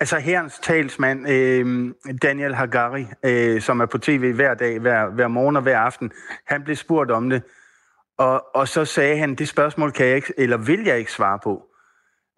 Altså 0.00 0.18
herrens 0.18 0.58
talsmand, 0.58 1.28
øh, 1.30 1.90
Daniel 2.22 2.54
Hagari, 2.54 3.06
øh, 3.24 3.60
som 3.60 3.80
er 3.80 3.86
på 3.86 3.98
tv 3.98 4.32
hver 4.32 4.54
dag, 4.54 4.78
hver, 4.78 5.06
hver 5.06 5.28
morgen 5.28 5.56
og 5.56 5.62
hver 5.62 5.78
aften, 5.78 6.12
han 6.46 6.64
blev 6.64 6.76
spurgt 6.76 7.10
om 7.10 7.30
det, 7.30 7.42
og, 8.18 8.56
og 8.56 8.68
så 8.68 8.84
sagde 8.84 9.18
han, 9.18 9.34
det 9.34 9.48
spørgsmål 9.48 9.92
kan 9.92 10.06
jeg 10.06 10.16
ikke, 10.16 10.32
eller 10.36 10.56
vil 10.56 10.84
jeg 10.84 10.98
ikke 10.98 11.12
svare 11.12 11.38
på. 11.42 11.62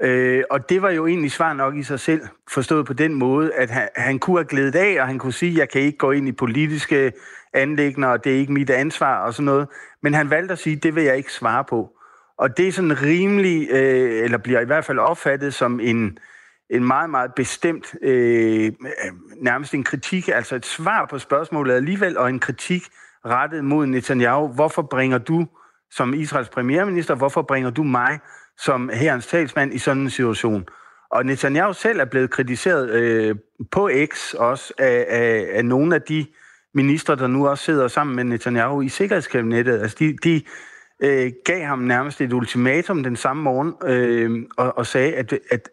Øh, 0.02 0.44
og 0.50 0.68
det 0.68 0.82
var 0.82 0.90
jo 0.90 1.06
egentlig 1.06 1.32
svar 1.32 1.52
nok 1.52 1.76
i 1.76 1.82
sig 1.82 2.00
selv, 2.00 2.22
forstået 2.50 2.86
på 2.86 2.92
den 2.92 3.14
måde, 3.14 3.54
at 3.54 3.70
han, 3.70 3.88
han 3.96 4.18
kunne 4.18 4.38
have 4.38 4.48
glædet 4.48 4.74
af, 4.74 5.00
og 5.00 5.06
han 5.06 5.18
kunne 5.18 5.32
sige, 5.32 5.58
jeg 5.58 5.68
kan 5.68 5.80
ikke 5.80 5.98
gå 5.98 6.10
ind 6.10 6.28
i 6.28 6.32
politiske 6.32 7.12
anlægner, 7.54 8.08
og 8.08 8.24
det 8.24 8.34
er 8.34 8.38
ikke 8.38 8.52
mit 8.52 8.70
ansvar 8.70 9.24
og 9.24 9.34
sådan 9.34 9.44
noget. 9.44 9.68
Men 10.02 10.14
han 10.14 10.30
valgte 10.30 10.52
at 10.52 10.58
sige, 10.58 10.76
det 10.76 10.94
vil 10.94 11.04
jeg 11.04 11.16
ikke 11.16 11.32
svare 11.32 11.64
på. 11.64 11.90
Og 12.38 12.56
det 12.56 12.68
er 12.68 12.72
sådan 12.72 13.02
rimelig, 13.02 13.68
øh, 13.70 14.24
eller 14.24 14.38
bliver 14.38 14.60
i 14.60 14.64
hvert 14.64 14.84
fald 14.84 14.98
opfattet 14.98 15.54
som 15.54 15.80
en, 15.80 16.18
en 16.70 16.84
meget, 16.84 17.10
meget 17.10 17.34
bestemt, 17.36 17.94
øh, 18.02 18.72
nærmest 19.36 19.74
en 19.74 19.84
kritik, 19.84 20.28
altså 20.28 20.56
et 20.56 20.66
svar 20.66 21.06
på 21.10 21.18
spørgsmålet 21.18 21.74
alligevel, 21.74 22.18
og 22.18 22.28
en 22.28 22.38
kritik 22.38 22.82
rettet 23.26 23.64
mod 23.64 23.86
Netanyahu. 23.86 24.48
Hvorfor 24.48 24.82
bringer 24.82 25.18
du 25.18 25.46
som 25.90 26.14
Israels 26.14 26.48
premierminister, 26.48 27.14
hvorfor 27.14 27.42
bringer 27.42 27.70
du 27.70 27.82
mig 27.82 28.18
som 28.58 28.90
herrens 28.94 29.26
talsmand 29.26 29.74
i 29.74 29.78
sådan 29.78 30.02
en 30.02 30.10
situation? 30.10 30.68
Og 31.10 31.26
Netanyahu 31.26 31.72
selv 31.72 32.00
er 32.00 32.04
blevet 32.04 32.30
kritiseret 32.30 32.90
øh, 32.90 33.36
på 33.70 33.90
X 34.06 34.34
også 34.34 34.74
af, 34.78 35.06
af, 35.08 35.48
af 35.52 35.64
nogle 35.64 35.94
af 35.94 36.02
de 36.02 36.26
ministre, 36.74 37.16
der 37.16 37.26
nu 37.26 37.48
også 37.48 37.64
sidder 37.64 37.88
sammen 37.88 38.16
med 38.16 38.24
Netanyahu 38.24 38.80
i 38.80 38.88
sikkerhedskabinettet. 38.88 39.80
Altså 39.80 39.96
de, 39.98 40.16
de 40.16 40.42
øh, 41.02 41.32
gav 41.44 41.64
ham 41.64 41.78
nærmest 41.78 42.20
et 42.20 42.32
ultimatum 42.32 43.02
den 43.02 43.16
samme 43.16 43.42
morgen 43.42 43.74
øh, 43.84 44.46
og, 44.56 44.78
og 44.78 44.86
sagde, 44.86 45.14
at, 45.14 45.38
at 45.50 45.68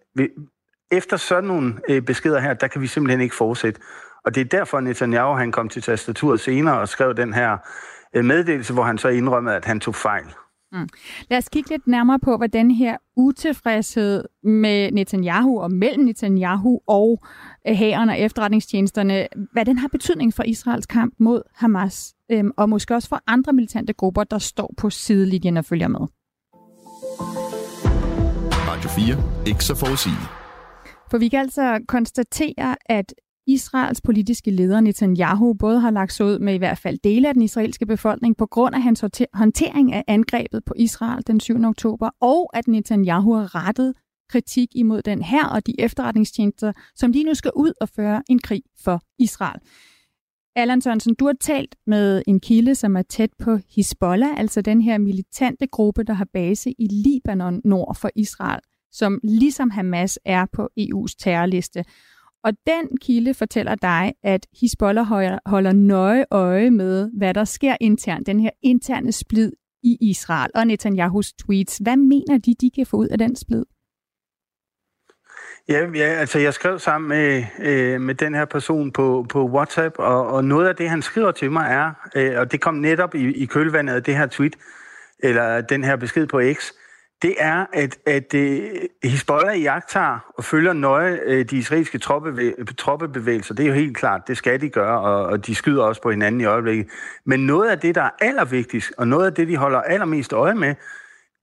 efter 0.92 1.18
sådan 1.18 1.44
nogle 1.44 1.74
øh, 1.90 2.02
beskeder 2.02 2.40
her, 2.40 2.54
der 2.54 2.68
kan 2.68 2.82
vi 2.82 2.88
simpelthen 2.88 3.22
ikke 3.22 3.36
fortsætte. 3.36 3.82
Og 4.26 4.36
det 4.36 4.42
er 4.42 4.46
derfor, 4.46 4.80
Netanyahu 4.80 5.34
han 5.34 5.52
kom 5.52 5.70
til 5.70 5.82
tastaturet 5.82 6.40
senere 6.40 6.80
og 6.80 6.90
skrev 6.90 7.16
den 7.16 7.34
her 7.34 7.58
øh, 8.16 8.26
meddelelse, 8.26 8.74
hvor 8.74 8.84
han 8.84 8.98
så 8.98 9.08
indrømmede, 9.08 9.56
at 9.56 9.66
han 9.66 9.80
tog 9.80 9.96
fejl. 9.96 10.26
Mm. 10.72 10.88
Lad 11.30 11.38
os 11.38 11.50
kigge 11.50 11.70
lidt 11.70 11.88
nærmere 11.88 12.20
på, 12.20 12.38
hvad 12.38 12.50
den 12.50 12.72
her 12.72 12.98
utilfredshed 13.18 14.24
med 14.44 14.92
Netanyahu 14.92 15.62
og 15.62 15.72
mellem 15.72 16.06
Netanyahu 16.06 16.80
og 16.88 17.24
hæren 17.66 18.10
og 18.10 18.20
efterretningstjenesterne, 18.20 19.28
hvad 19.54 19.66
den 19.66 19.78
har 19.78 19.88
betydning 19.88 20.34
for 20.34 20.44
Israels 20.44 20.86
kamp 20.86 21.14
mod 21.20 21.42
Hamas, 21.56 22.14
øhm, 22.32 22.52
og 22.58 22.70
måske 22.70 22.96
også 22.96 23.10
for 23.10 23.22
andre 23.28 23.54
militante 23.54 23.94
grupper, 23.94 24.24
der 24.24 24.38
står 24.38 24.74
på 24.78 24.90
sidelinjen 24.90 25.58
og 25.58 25.66
følger 25.66 25.88
med. 25.88 26.00
Radio 28.68 28.90
4. 28.90 29.48
Ikke 29.48 29.64
så 29.64 29.76
forudsigeligt. 29.76 30.37
For 31.12 31.18
vi 31.18 31.28
kan 31.28 31.40
altså 31.40 31.80
konstatere, 31.88 32.76
at 32.86 33.14
Israels 33.48 34.02
politiske 34.02 34.52
leder 34.52 34.82
Netanyahu 34.82 35.54
både 35.54 35.80
har 35.80 35.92
lagt 35.92 36.14
sig 36.14 36.26
ud 36.26 36.40
med 36.40 36.54
i 36.54 36.58
hvert 36.58 36.78
fald 36.78 36.98
dele 37.04 37.28
af 37.28 37.34
den 37.34 37.44
israelske 37.44 37.86
befolkning 37.86 38.38
på 38.38 38.46
grund 38.46 38.76
af 38.76 38.82
hans 38.82 39.04
håndtering 39.34 39.94
af 39.94 40.04
angrebet 40.08 40.66
på 40.66 40.74
Israel 40.78 41.24
den 41.28 41.40
7. 41.40 41.64
oktober, 41.64 42.10
og 42.22 42.50
at 42.54 42.68
Netanyahu 42.68 43.34
har 43.34 43.56
rettet 43.56 43.94
kritik 44.30 44.68
imod 44.76 45.02
den 45.02 45.22
her 45.22 45.48
og 45.48 45.68
de 45.68 45.82
efterretningstjenester, 45.82 46.74
som 46.96 47.12
lige 47.12 47.24
nu 47.24 47.34
skal 47.34 47.52
ud 47.56 47.74
og 47.82 47.90
føre 47.90 48.24
en 48.30 48.40
krig 48.40 48.64
for 48.84 49.02
Israel. 49.20 49.60
Allan 50.56 50.82
Sørensen, 50.82 51.16
du 51.16 51.26
har 51.26 51.36
talt 51.40 51.76
med 51.88 52.24
en 52.28 52.40
kilde, 52.40 52.76
som 52.76 52.96
er 52.96 53.02
tæt 53.02 53.30
på 53.40 53.60
Hezbollah, 53.76 54.40
altså 54.40 54.62
den 54.62 54.82
her 54.82 54.98
militante 54.98 55.68
gruppe, 55.68 56.04
der 56.04 56.14
har 56.14 56.28
base 56.34 56.72
i 56.72 56.88
Libanon 56.88 57.62
nord 57.66 57.96
for 57.96 58.10
Israel, 58.16 58.60
som 58.92 59.20
ligesom 59.24 59.70
Hamas 59.70 60.20
er 60.26 60.46
på 60.54 60.70
EU's 60.80 61.16
terrorliste. 61.20 61.84
Og 62.44 62.54
den 62.68 62.98
kilde 63.02 63.34
fortæller 63.34 63.76
dig, 63.76 64.14
at 64.24 64.48
Hezbollah 64.62 65.06
holder 65.46 65.74
nøje 65.74 66.26
øje 66.32 66.72
med, 66.72 67.10
hvad 67.18 67.34
der 67.34 67.44
sker 67.44 67.76
internt, 67.82 68.28
den 68.28 68.40
her 68.40 68.50
interne 68.62 69.12
splid 69.12 69.52
i 69.84 69.98
Israel 70.02 70.52
og 70.56 70.68
Netanyahus 70.68 71.34
tweets. 71.34 71.78
Hvad 71.78 71.98
mener 71.98 72.38
de, 72.38 72.56
de 72.62 72.70
kan 72.76 72.86
få 72.86 72.98
ud 72.98 73.08
af 73.08 73.18
den 73.18 73.36
splid? 73.36 73.64
Ja, 75.70 75.88
ja 75.96 76.06
altså 76.06 76.40
jeg 76.40 76.54
skrev 76.54 76.80
sammen 76.80 77.10
med, 77.10 77.44
øh, 77.60 78.02
med 78.02 78.16
den 78.16 78.36
her 78.36 78.46
person 78.46 78.92
på, 78.92 79.26
på 79.30 79.50
WhatsApp, 79.50 79.96
og, 80.00 80.28
og 80.28 80.46
noget 80.46 80.68
af 80.68 80.76
det, 80.76 80.90
han 80.90 81.02
skriver 81.02 81.32
til 81.32 81.52
mig 81.52 81.68
er, 81.70 81.92
øh, 82.16 82.40
og 82.40 82.52
det 82.52 82.62
kom 82.62 82.74
netop 82.74 83.16
i, 83.16 83.34
i 83.34 83.46
kølvandet 83.46 83.94
af 83.94 84.04
det 84.04 84.18
her 84.18 84.28
tweet, 84.28 84.56
eller 85.20 85.62
den 85.62 85.84
her 85.84 85.96
besked 85.96 86.28
på 86.28 86.42
X, 86.54 86.72
det 87.22 87.36
er, 87.38 87.66
at, 87.74 87.98
at 88.06 88.34
øh, 88.34 88.62
uh, 89.04 89.12
Hezbollah 89.12 89.62
jagter 89.62 90.20
og 90.38 90.44
følger 90.44 90.74
nøje 90.74 91.20
uh, 91.28 91.42
de 91.42 91.58
israelske 91.58 91.98
troppe, 91.98 92.54
troppebevægelser. 92.78 93.54
Det 93.54 93.64
er 93.64 93.68
jo 93.68 93.74
helt 93.74 93.98
klart, 93.98 94.28
det 94.28 94.38
skal 94.38 94.62
de 94.62 94.70
gøre, 94.70 95.00
og, 95.00 95.26
og 95.26 95.48
de 95.48 95.56
skyder 95.56 95.84
også 95.84 96.02
på 96.02 96.12
hinanden 96.12 96.42
i 96.42 96.46
øjeblikket. 96.46 96.88
Men 97.26 97.46
noget 97.46 97.70
af 97.70 97.80
det, 97.80 97.96
der 97.96 98.02
er 98.02 98.10
allervigtigst, 98.22 98.92
og 98.98 99.08
noget 99.08 99.26
af 99.26 99.34
det, 99.34 99.48
de 99.48 99.58
holder 99.58 99.82
allermest 99.82 100.34
øje 100.34 100.56
med, 100.56 100.76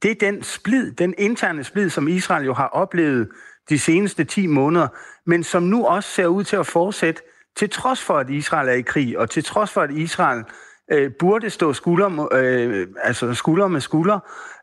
det 0.03 0.11
er 0.11 0.31
den 0.31 0.43
splid, 0.43 0.93
den 0.93 1.15
interne 1.19 1.65
splid, 1.65 1.91
som 1.91 2.09
Israel 2.09 2.45
jo 2.45 2.55
har 2.55 2.67
oplevet 2.67 3.29
de 3.69 3.79
seneste 3.79 4.25
10 4.25 4.47
måneder, 4.47 4.89
men 5.27 5.45
som 5.45 5.63
nu 5.63 5.87
også 5.87 6.11
ser 6.11 6.27
ud 6.27 6.45
til 6.45 6.57
at 6.57 6.67
fortsætte, 6.67 7.23
til 7.57 7.71
trods 7.71 8.03
for, 8.03 8.19
at 8.19 8.31
Israel 8.31 8.69
er 8.69 8.73
i 8.73 8.81
krig, 8.81 9.19
og 9.19 9.31
til 9.31 9.45
trods 9.45 9.73
for, 9.73 9.81
at 9.81 9.91
Israel 9.91 10.45
øh, 10.93 11.11
burde 11.19 11.51
stå 11.51 11.73
skulder, 11.73 12.29
øh, 12.33 12.87
altså 13.03 13.35
skulder 13.35 13.69
med 13.69 13.81
skulder 13.81 14.19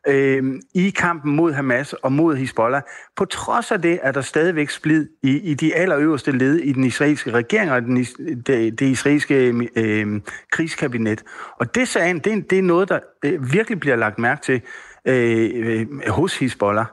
øh, 0.07 0.43
i 0.75 0.89
kampen 0.89 1.35
mod 1.35 1.53
Hamas 1.53 1.93
og 1.93 2.11
mod 2.11 2.35
Hezbollah. 2.35 2.81
På 3.15 3.25
trods 3.25 3.71
af 3.71 3.81
det 3.81 3.99
er 4.03 4.11
der 4.11 4.21
stadigvæk 4.21 4.69
splid 4.69 5.07
i, 5.23 5.37
i 5.37 5.53
de 5.53 5.75
allerøverste 5.75 6.31
led 6.31 6.55
i 6.55 6.71
den 6.71 6.83
israelske 6.83 7.31
regering 7.31 7.71
og 7.71 7.81
den, 7.81 7.97
det, 8.47 8.79
det 8.79 8.81
israelske 8.81 9.53
øh, 9.75 10.21
krigskabinet. 10.51 11.23
Og 11.59 11.75
det, 11.75 11.87
sagen, 11.87 12.19
det, 12.19 12.49
det 12.49 12.59
er 12.59 12.63
noget, 12.63 12.89
der 12.89 12.99
øh, 13.25 13.53
virkelig 13.53 13.79
bliver 13.79 13.95
lagt 13.95 14.19
mærke 14.19 14.41
til 14.41 14.61
øh, 15.05 15.49
øh 15.55 15.87
hos 16.07 16.37
Hezbollah. 16.37 16.85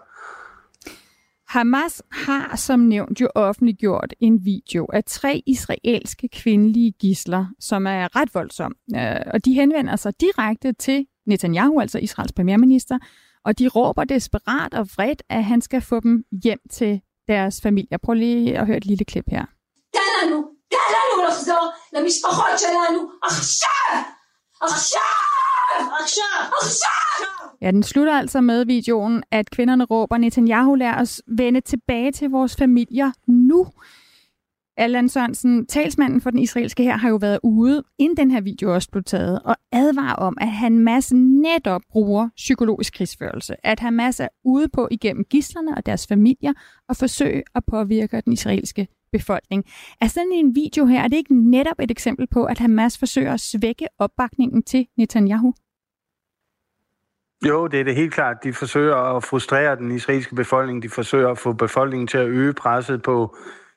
Hamas 1.48 2.02
har 2.12 2.56
som 2.56 2.80
nævnt 2.80 3.20
jo 3.20 3.28
offentliggjort 3.34 4.14
en 4.20 4.44
video 4.44 4.86
af 4.92 5.04
tre 5.04 5.42
israelske 5.46 6.28
kvindelige 6.28 6.92
gisler, 6.92 7.46
som 7.60 7.86
er 7.86 8.16
ret 8.16 8.34
voldsom. 8.34 8.72
Øh, 8.96 9.20
og 9.34 9.44
de 9.44 9.54
henvender 9.54 9.96
sig 9.96 10.20
direkte 10.20 10.72
til 10.72 11.06
Netanyahu, 11.26 11.80
altså 11.80 11.98
Israels 11.98 12.32
premierminister, 12.32 12.98
og 13.44 13.58
de 13.58 13.68
råber 13.68 14.04
desperat 14.04 14.74
og 14.74 14.88
vredt, 14.96 15.22
at 15.28 15.44
han 15.44 15.60
skal 15.60 15.80
få 15.80 16.00
dem 16.00 16.24
hjem 16.44 16.58
til 16.70 17.00
deres 17.28 17.60
familie. 17.62 17.98
Prøv 17.98 18.14
lige 18.14 18.58
at 18.58 18.66
høre 18.66 18.76
et 18.76 18.86
lille 18.86 19.04
klip 19.04 19.24
her. 19.28 19.44
Ja, 27.60 27.70
den 27.70 27.82
slutter 27.82 28.18
altså 28.18 28.40
med 28.40 28.64
videoen, 28.64 29.22
at 29.30 29.50
kvinderne 29.50 29.84
råber, 29.84 30.18
Netanyahu 30.18 30.74
lader 30.74 31.00
os 31.00 31.22
vende 31.26 31.60
tilbage 31.60 32.12
til 32.12 32.30
vores 32.30 32.56
familier 32.56 33.10
nu. 33.26 33.66
Allan 34.76 35.08
Sørensen, 35.08 35.66
talsmanden 35.66 36.20
for 36.20 36.30
den 36.30 36.38
israelske 36.38 36.82
her, 36.82 36.96
har 36.96 37.08
jo 37.08 37.16
været 37.16 37.38
ude, 37.42 37.82
inden 37.98 38.16
den 38.16 38.30
her 38.30 38.40
video 38.40 38.74
også 38.74 38.90
blev 38.90 39.04
taget, 39.04 39.40
og 39.44 39.56
advarer 39.72 40.14
om, 40.14 40.36
at 40.40 40.48
Hamas 40.48 41.12
netop 41.12 41.82
bruger 41.90 42.28
psykologisk 42.36 42.94
krigsførelse. 42.94 43.66
At 43.66 43.80
Hamas 43.80 44.20
er 44.20 44.28
ude 44.44 44.68
på 44.68 44.88
igennem 44.90 45.24
gislerne 45.24 45.76
og 45.76 45.86
deres 45.86 46.06
familier 46.06 46.52
og 46.88 46.96
forsøge 46.96 47.42
at 47.54 47.62
påvirke 47.66 48.22
den 48.24 48.32
israelske 48.32 48.88
befolkning. 49.12 49.64
Er 50.00 50.06
sådan 50.06 50.32
en 50.32 50.54
video 50.54 50.86
her, 50.86 51.02
er 51.02 51.08
det 51.08 51.16
ikke 51.16 51.50
netop 51.50 51.80
et 51.80 51.90
eksempel 51.90 52.26
på, 52.26 52.44
at 52.44 52.58
Hamas 52.58 52.98
forsøger 52.98 53.32
at 53.32 53.40
svække 53.40 53.86
opbakningen 53.98 54.62
til 54.62 54.86
Netanyahu? 54.96 55.54
Jo, 57.46 57.66
det 57.66 57.80
er 57.80 57.84
det 57.84 57.94
helt 57.94 58.14
klart. 58.14 58.44
De 58.44 58.52
forsøger 58.52 58.96
at 58.96 59.24
frustrere 59.24 59.76
den 59.76 59.90
israelske 59.90 60.34
befolkning. 60.34 60.82
De 60.82 60.88
forsøger 60.88 61.30
at 61.30 61.38
få 61.38 61.52
befolkningen 61.52 62.06
til 62.06 62.18
at 62.18 62.28
øge 62.28 62.52
presset 62.52 63.02
på 63.02 63.36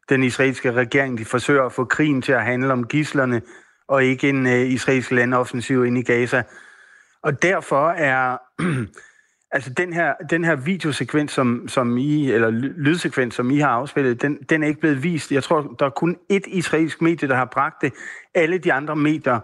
den 0.10 0.24
israelske 0.24 0.72
regering. 0.72 1.18
De 1.18 1.26
forsøger 1.26 1.64
at 1.64 1.72
få 1.72 1.86
krigen 1.86 2.22
til 2.22 2.32
at 2.32 2.44
handle 2.46 2.74
om 2.74 2.88
gislerne 2.88 3.42
og 3.88 4.04
ikke 4.04 4.30
en 4.30 4.48
øh, 4.48 4.72
israelsk 4.72 5.12
landoffensiv 5.12 5.86
ind 5.86 5.98
i 5.98 6.02
Gaza. 6.02 6.44
Og 7.24 7.42
derfor 7.42 7.90
er 7.90 8.38
altså 9.52 9.74
den 9.74 9.94
her, 9.94 10.14
den 10.30 10.44
her 10.44 10.56
videosekvens, 10.56 11.32
som, 11.32 11.68
som 11.68 11.98
I, 11.98 12.32
eller 12.32 12.50
lydsekvens, 12.78 13.36
som 13.36 13.52
I 13.52 13.60
har 13.60 13.70
afspillet, 13.70 14.22
den, 14.22 14.38
den 14.50 14.64
er 14.64 14.68
ikke 14.68 14.80
blevet 14.80 15.04
vist. 15.04 15.32
Jeg 15.32 15.44
tror, 15.44 15.76
der 15.80 15.86
er 15.86 15.90
kun 15.90 16.18
ét 16.34 16.44
israelsk 16.48 17.02
medie, 17.02 17.28
der 17.28 17.36
har 17.36 17.46
bragt 17.46 17.82
det. 17.82 17.94
Alle 18.34 18.58
de 18.58 18.74
andre 18.74 18.96
medier 18.96 19.40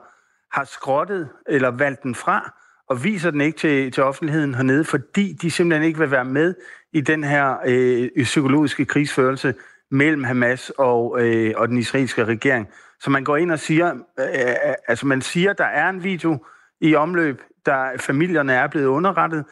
har 0.51 0.63
skrottet 0.63 1.29
eller 1.47 1.71
valgt 1.71 2.03
den 2.03 2.15
fra 2.15 2.53
og 2.89 3.03
viser 3.03 3.31
den 3.31 3.41
ikke 3.41 3.57
til, 3.57 3.91
til 3.91 4.03
offentligheden 4.03 4.55
hernede, 4.55 4.85
fordi 4.85 5.33
de 5.33 5.51
simpelthen 5.51 5.87
ikke 5.87 5.99
vil 5.99 6.11
være 6.11 6.25
med 6.25 6.53
i 6.93 7.01
den 7.01 7.23
her 7.23 7.57
øh, 7.65 8.23
psykologiske 8.23 8.85
krigsførelse 8.85 9.53
mellem 9.91 10.23
Hamas 10.23 10.69
og, 10.77 11.21
øh, 11.21 11.53
og 11.57 11.67
den 11.67 11.77
israelske 11.77 12.25
regering. 12.25 12.67
Så 12.99 13.09
man 13.09 13.23
går 13.23 13.37
ind 13.37 13.51
og 13.51 13.59
siger, 13.59 13.93
øh, 14.19 14.25
øh 14.25 14.73
altså 14.87 15.07
man 15.07 15.21
siger, 15.21 15.53
der 15.53 15.65
er 15.65 15.89
en 15.89 16.03
video 16.03 16.45
i 16.81 16.95
omløb, 16.95 17.41
der 17.65 17.97
familierne 17.97 18.53
er 18.53 18.67
blevet 18.67 18.85
underrettet, 18.85 19.45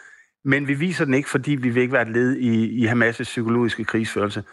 men 0.45 0.67
vi 0.67 0.73
viser 0.73 1.05
den 1.05 1.13
ikke, 1.13 1.29
fordi 1.29 1.51
vi 1.51 1.69
vil 1.69 1.81
ikke 1.81 1.93
være 1.93 2.01
et 2.01 2.13
led 2.13 2.36
i, 2.36 2.84
i 2.84 2.88
Hamas' 2.88 3.23
psykologiske 3.23 3.84
krigsførelse. 3.84 4.43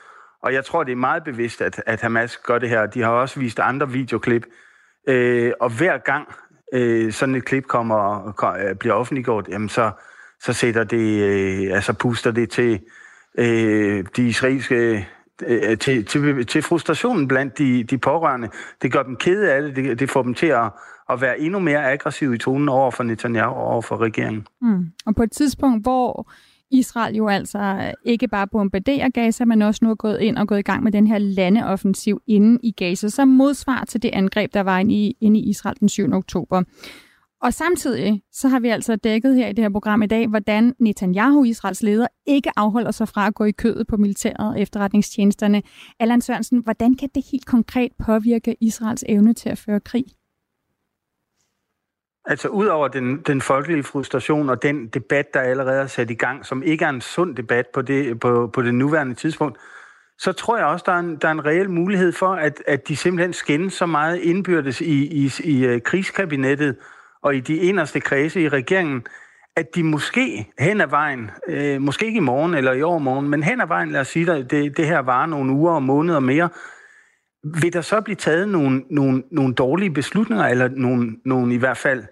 Og 0.42 0.54
jeg 0.54 0.64
tror, 0.64 0.84
det 0.84 0.92
er 0.92 0.96
meget 0.96 1.24
bevidst, 1.24 1.62
at, 1.62 1.82
at 1.86 2.00
Hamas 2.00 2.36
gør 2.36 2.58
det 2.58 2.68
her. 2.68 2.86
De 2.86 3.02
har 3.02 3.10
også 3.10 3.40
vist 3.40 3.60
andre 3.60 3.90
videoklip. 3.90 4.46
Øh, 5.08 5.52
og 5.60 5.70
hver 5.70 5.98
gang 5.98 6.28
øh, 6.74 7.12
sådan 7.12 7.34
et 7.34 7.44
klip 7.44 7.66
kommer 7.66 7.96
og 7.96 8.60
øh, 8.60 8.74
bliver 8.74 8.94
offentliggjort, 8.94 9.48
jamen 9.48 9.68
så, 9.68 9.90
så 10.40 10.52
sætter 10.52 10.84
det, 10.84 11.22
øh, 11.22 11.74
altså 11.74 11.92
puster 11.92 12.30
det 12.30 12.50
til 12.50 12.80
øh, 13.38 14.04
de 14.16 14.28
israelske 14.28 15.08
øh, 15.46 15.78
til, 15.78 16.04
til, 16.04 16.46
til 16.46 16.62
frustrationen 16.62 17.28
blandt 17.28 17.58
de, 17.58 17.84
de 17.84 17.98
pårørende. 17.98 18.48
Det 18.82 18.92
gør 18.92 19.02
dem 19.02 19.16
kede 19.16 19.52
af 19.52 19.62
det, 19.62 19.76
det, 19.76 20.00
det 20.00 20.10
får 20.10 20.22
dem 20.22 20.34
til 20.34 20.46
at, 20.46 20.70
at 21.12 21.20
være 21.20 21.40
endnu 21.40 21.58
mere 21.58 21.92
aggressiv 21.92 22.34
i 22.34 22.38
tonen 22.38 22.68
over 22.68 22.90
for 22.90 23.02
Netanyahu 23.02 23.54
og 23.54 23.66
over 23.66 23.82
for 23.82 23.96
regeringen. 23.96 24.46
Mm. 24.62 24.86
Og 25.06 25.14
på 25.14 25.22
et 25.22 25.32
tidspunkt, 25.32 25.82
hvor 25.82 26.30
Israel 26.70 27.16
jo 27.16 27.28
altså 27.28 27.92
ikke 28.04 28.28
bare 28.28 28.46
bombarderer 28.46 29.08
Gaza, 29.08 29.44
men 29.44 29.62
også 29.62 29.84
nu 29.84 29.90
er 29.90 29.94
gået 29.94 30.20
ind 30.20 30.38
og 30.38 30.48
gået 30.48 30.58
i 30.58 30.62
gang 30.62 30.82
med 30.82 30.92
den 30.92 31.06
her 31.06 31.18
landeoffensiv 31.18 32.20
inde 32.26 32.58
i 32.62 32.72
Gaza, 32.72 33.08
som 33.08 33.28
modsvar 33.28 33.84
til 33.84 34.02
det 34.02 34.10
angreb, 34.12 34.54
der 34.54 34.60
var 34.60 34.78
inde 34.78 34.94
i, 34.94 35.16
inde 35.20 35.40
i 35.40 35.48
Israel 35.48 35.76
den 35.80 35.88
7. 35.88 36.12
oktober. 36.12 36.62
Og 37.42 37.54
samtidig 37.54 38.22
så 38.32 38.48
har 38.48 38.60
vi 38.60 38.68
altså 38.68 38.96
dækket 38.96 39.36
her 39.36 39.48
i 39.48 39.52
det 39.52 39.64
her 39.64 39.70
program 39.70 40.02
i 40.02 40.06
dag, 40.06 40.28
hvordan 40.28 40.74
Netanyahu, 40.78 41.44
Israels 41.44 41.82
leder, 41.82 42.06
ikke 42.26 42.50
afholder 42.56 42.90
sig 42.90 43.08
fra 43.08 43.26
at 43.26 43.34
gå 43.34 43.44
i 43.44 43.50
kødet 43.50 43.86
på 43.86 43.96
militæret 43.96 44.48
og 44.54 44.60
efterretningstjenesterne. 44.60 45.62
Allan 46.00 46.20
Sørensen, 46.20 46.58
hvordan 46.58 46.94
kan 46.94 47.08
det 47.14 47.24
helt 47.32 47.46
konkret 47.46 47.92
påvirke 48.06 48.56
Israels 48.60 49.04
evne 49.08 49.34
til 49.34 49.48
at 49.48 49.58
føre 49.58 49.80
krig? 49.80 50.04
Altså 52.24 52.48
udover 52.48 52.88
den, 52.88 53.20
den 53.20 53.40
folkelige 53.40 53.82
frustration 53.82 54.50
og 54.50 54.62
den 54.62 54.86
debat, 54.86 55.34
der 55.34 55.40
allerede 55.40 55.80
er 55.80 55.86
sat 55.86 56.10
i 56.10 56.14
gang, 56.14 56.46
som 56.46 56.62
ikke 56.62 56.84
er 56.84 56.88
en 56.88 57.00
sund 57.00 57.36
debat 57.36 57.66
på 57.74 57.82
det, 57.82 58.20
på, 58.20 58.50
på 58.52 58.62
det 58.62 58.74
nuværende 58.74 59.14
tidspunkt, 59.14 59.58
så 60.18 60.32
tror 60.32 60.56
jeg 60.56 60.66
også, 60.66 60.82
der 60.86 60.92
er 60.92 60.98
en, 60.98 61.16
der 61.16 61.28
er 61.28 61.32
en 61.32 61.44
reel 61.46 61.70
mulighed 61.70 62.12
for, 62.12 62.34
at, 62.34 62.62
at 62.66 62.88
de 62.88 62.96
simpelthen 62.96 63.32
skændes 63.32 63.74
så 63.74 63.86
meget 63.86 64.18
indbyrdes 64.18 64.80
i, 64.80 65.24
i, 65.24 65.32
i, 65.44 65.64
øh, 65.66 65.80
krigskabinettet 65.80 66.76
og 67.22 67.36
i 67.36 67.40
de 67.40 67.56
inderste 67.56 68.00
kredse 68.00 68.42
i 68.42 68.48
regeringen, 68.48 69.06
at 69.56 69.74
de 69.74 69.82
måske 69.82 70.52
hen 70.58 70.80
ad 70.80 70.86
vejen, 70.86 71.30
øh, 71.48 71.80
måske 71.80 72.06
ikke 72.06 72.16
i 72.16 72.20
morgen 72.20 72.54
eller 72.54 72.72
i 72.72 72.82
overmorgen, 72.82 73.28
men 73.28 73.42
hen 73.42 73.60
ad 73.60 73.66
vejen, 73.66 73.90
lad 73.90 74.00
os 74.00 74.08
sige, 74.08 74.32
at 74.32 74.50
det, 74.50 74.76
det 74.76 74.86
her 74.86 74.98
varer 74.98 75.26
nogle 75.26 75.52
uger 75.52 75.72
og 75.72 75.82
måneder 75.82 76.20
mere, 76.20 76.48
vil 77.44 77.72
der 77.72 77.80
så 77.80 78.00
blive 78.00 78.16
taget 78.16 78.48
nogle, 78.48 78.82
nogle, 78.90 79.22
nogle 79.30 79.54
dårlige 79.54 79.90
beslutninger, 79.90 80.44
eller 80.44 80.68
nogle, 80.68 81.16
nogle 81.24 81.54
i 81.54 81.56
hvert 81.56 81.76
fald 81.76 82.04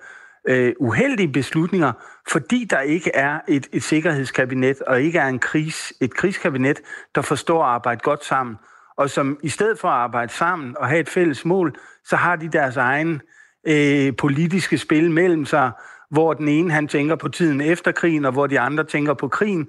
øh, 0.49 0.73
uheldige 0.81 1.33
beslutninger, 1.33 1.93
fordi 2.31 2.67
der 2.71 2.81
ikke 2.81 3.11
er 3.15 3.41
et, 3.49 3.69
et 3.73 3.83
sikkerhedskabinet, 3.83 4.83
og 4.83 5.03
ikke 5.03 5.19
er 5.19 5.27
en 5.27 5.39
kris, 5.39 5.93
et 6.01 6.15
krigskabinet, 6.15 6.81
der 7.15 7.23
forstår 7.23 7.65
at 7.65 7.69
arbejde 7.69 8.01
godt 8.01 8.25
sammen, 8.25 8.57
og 8.97 9.11
som 9.11 9.39
i 9.43 9.49
stedet 9.49 9.79
for 9.79 9.89
at 9.89 9.95
arbejde 9.95 10.33
sammen 10.33 10.77
og 10.79 10.89
have 10.89 11.01
et 11.01 11.09
fælles 11.09 11.45
mål, 11.45 11.77
så 12.05 12.17
har 12.17 12.37
de 12.37 12.49
deres 12.49 12.77
egen 12.77 13.21
øh, 13.67 14.17
politiske 14.17 14.79
spil 14.79 15.11
mellem 15.11 15.45
sig, 15.45 15.71
hvor 16.11 16.35
den 16.35 16.49
ene 16.49 16.73
han 16.73 16.89
tænker 16.89 17.17
på 17.17 17.29
tiden 17.29 17.61
efter 17.61 17.93
krigen, 17.93 18.25
og 18.25 18.33
hvor 18.33 18.47
de 18.47 18.61
andre 18.61 18.85
tænker 18.85 19.15
på 19.15 19.29
krigen. 19.29 19.69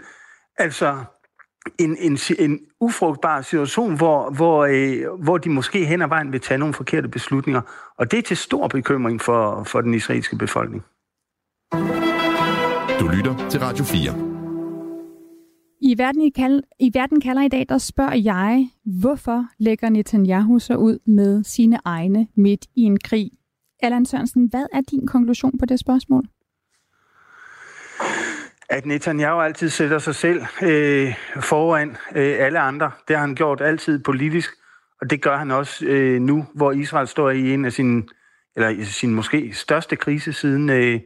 Altså 0.58 0.98
en, 1.80 1.98
en, 2.00 2.18
en 2.40 2.60
ufrugtbar 2.80 3.42
situation, 3.42 3.98
hvor, 3.98 4.30
hvor, 4.30 4.66
øh, 4.66 5.24
hvor 5.24 5.38
de 5.38 5.50
måske 5.50 5.86
hen 5.86 6.02
ad 6.02 6.08
vejen 6.08 6.32
vil 6.32 6.42
tage 6.42 6.58
nogle 6.58 6.74
forkerte 6.74 7.08
beslutninger. 7.08 7.62
Og 7.98 8.12
det 8.12 8.20
er 8.20 8.24
til 8.24 8.38
stor 8.38 8.68
bekymring 8.68 9.22
for, 9.22 9.64
for 9.64 9.82
den 9.82 9.94
israelske 9.94 10.36
befolkning. 10.36 10.84
Du 13.00 13.08
lytter 13.08 13.50
til 13.50 13.60
Radio 13.60 13.84
4. 13.84 14.32
I 15.84 15.98
verden, 15.98 16.22
i, 16.22 16.30
kald, 16.30 16.64
I 16.80 16.92
verden 16.94 17.22
kalder 17.22 17.42
i 17.42 17.48
dag, 17.48 17.66
der 17.70 17.78
spørger 17.78 18.16
jeg, 18.16 18.70
hvorfor 18.86 19.46
lægger 19.58 19.90
Netanyahu 19.90 20.60
sig 20.60 20.78
ud 20.78 21.00
med 21.06 21.44
sine 21.44 21.80
egne 21.86 22.28
midt 22.36 22.66
i 22.76 22.82
en 22.82 23.00
krig? 23.00 23.32
Allan 23.84 24.06
Sørensen, 24.06 24.46
hvad 24.46 24.66
er 24.74 24.82
din 24.82 25.08
konklusion 25.08 25.58
på 25.58 25.66
det 25.66 25.80
spørgsmål? 25.80 26.24
At 28.72 28.86
Netanyahu 28.86 29.40
altid 29.40 29.70
sætter 29.70 30.00
sig 30.00 30.16
selv 30.16 30.46
øh, 30.64 31.14
foran 31.40 31.98
øh, 32.16 32.36
alle 32.40 32.60
andre. 32.60 32.92
Det 33.08 33.16
har 33.16 33.22
han 33.22 33.36
gjort 33.36 33.62
altid 33.62 34.04
politisk, 34.04 34.52
og 35.02 35.10
det 35.10 35.22
gør 35.22 35.38
han 35.38 35.52
også 35.52 35.86
øh, 35.86 36.22
nu, 36.22 36.46
hvor 36.56 36.72
Israel 36.72 37.08
står 37.08 37.30
i 37.30 37.54
en 37.54 37.66
af 37.66 37.74
sine, 37.74 38.04
eller 38.56 38.70
i 38.70 38.84
sin 38.84 39.14
måske 39.14 39.54
største 39.54 39.96
krise 39.96 40.34
siden, 40.34 40.70
øh, 40.70 41.00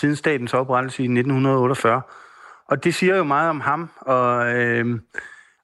siden 0.00 0.16
statens 0.16 0.54
oprettelse 0.54 1.02
i 1.02 1.06
1948. 1.06 2.02
Og 2.68 2.84
det 2.84 2.94
siger 2.94 3.16
jo 3.16 3.24
meget 3.24 3.50
om 3.50 3.60
ham, 3.60 3.90
og, 4.00 4.54
øh, 4.54 5.00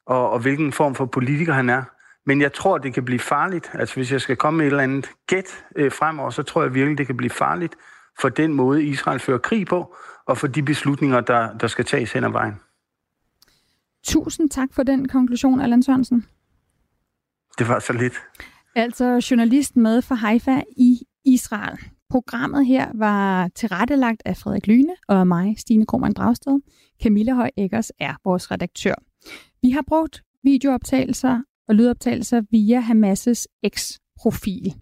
og, 0.07 0.31
og 0.31 0.39
hvilken 0.39 0.73
form 0.73 0.95
for 0.95 1.07
politiker 1.07 1.53
han 1.53 1.71
er. 1.71 1.83
Men 2.27 2.41
jeg 2.41 2.53
tror, 2.53 2.79
det 2.79 2.95
kan 2.95 3.05
blive 3.05 3.21
farligt. 3.21 3.71
Altså 3.75 3.95
hvis 3.95 4.13
jeg 4.13 4.21
skal 4.21 4.37
komme 4.37 4.59
med 4.59 4.67
et 4.67 4.71
eller 4.71 4.83
andet 4.83 5.11
gæt 5.27 5.65
øh, 5.77 5.93
fremover, 5.93 6.31
så 6.31 6.43
tror 6.43 6.63
jeg 6.63 6.75
virkelig, 6.75 6.99
det 6.99 7.07
kan 7.07 7.17
blive 7.17 7.31
farligt 7.31 7.77
for 8.21 8.29
den 8.29 8.55
måde, 8.55 8.85
Israel 8.85 9.19
fører 9.19 9.39
krig 9.39 9.67
på, 9.67 9.97
og 10.29 10.39
for 10.39 10.47
de 10.47 10.63
beslutninger, 10.63 11.21
der, 11.21 11.59
der 11.59 11.67
skal 11.67 11.85
tages 11.85 12.13
hen 12.13 12.25
ad 12.25 12.31
vejen. 12.31 12.55
Tusind 14.05 14.51
tak 14.51 14.69
for 14.73 14.83
den 14.83 15.09
konklusion, 15.09 15.61
Allan 15.61 15.83
Sørensen. 15.83 16.27
Det 17.59 17.69
var 17.69 17.79
så 17.79 17.93
lidt. 17.93 18.15
Altså 18.75 19.27
journalist 19.31 19.77
med 19.77 20.03
fra 20.03 20.15
Haifa 20.15 20.63
i 20.77 21.03
Israel. 21.25 21.79
Programmet 22.11 22.67
her 22.67 22.91
var 22.95 23.49
tilrettelagt 23.49 24.23
af 24.25 24.37
Frederik 24.37 24.67
Lyne 24.67 24.97
og 25.09 25.27
mig, 25.27 25.59
Stine 25.59 25.87
Krohmann 25.87 26.15
Dragsted. 26.15 26.61
Camilla 27.03 27.35
Høj 27.35 27.51
Eggers 27.57 27.91
er 28.01 28.15
vores 28.25 28.51
redaktør. 28.51 28.95
Vi 29.63 29.71
har 29.71 29.83
brugt 29.87 30.23
videooptagelser 30.45 31.43
og 31.69 31.75
lydoptagelser 31.75 32.43
via 32.51 32.81
Hamas' 32.81 33.45
X-profil. 33.69 34.75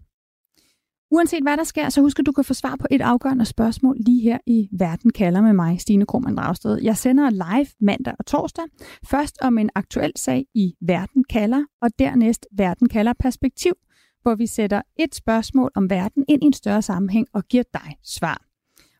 Uanset 1.11 1.43
hvad 1.43 1.57
der 1.57 1.63
sker, 1.63 1.89
så 1.89 2.01
husk 2.01 2.19
at 2.19 2.25
du 2.25 2.31
kan 2.31 2.43
få 2.43 2.53
svar 2.53 2.75
på 2.79 2.87
et 2.91 3.01
afgørende 3.01 3.45
spørgsmål 3.45 3.97
lige 3.99 4.21
her 4.21 4.37
i 4.45 4.69
Verden 4.71 5.11
kalder 5.11 5.41
med 5.41 5.53
mig, 5.53 5.81
Stine 5.81 6.05
Krohmann 6.05 6.37
Dragsted. 6.37 6.81
Jeg 6.81 6.97
sender 6.97 7.29
live 7.29 7.67
mandag 7.81 8.13
og 8.19 8.25
torsdag. 8.25 8.63
Først 9.05 9.37
om 9.41 9.57
en 9.57 9.69
aktuel 9.75 10.11
sag 10.15 10.45
i 10.53 10.73
Verden 10.81 11.23
kalder, 11.23 11.63
og 11.81 11.89
dernæst 11.99 12.47
Verden 12.51 12.89
kalder 12.89 13.13
perspektiv, 13.19 13.73
hvor 14.21 14.35
vi 14.35 14.47
sætter 14.47 14.81
et 14.99 15.15
spørgsmål 15.15 15.71
om 15.75 15.89
verden 15.89 16.25
ind 16.27 16.43
i 16.43 16.45
en 16.45 16.53
større 16.53 16.81
sammenhæng 16.81 17.27
og 17.33 17.43
giver 17.43 17.63
dig 17.73 17.97
svar. 18.03 18.41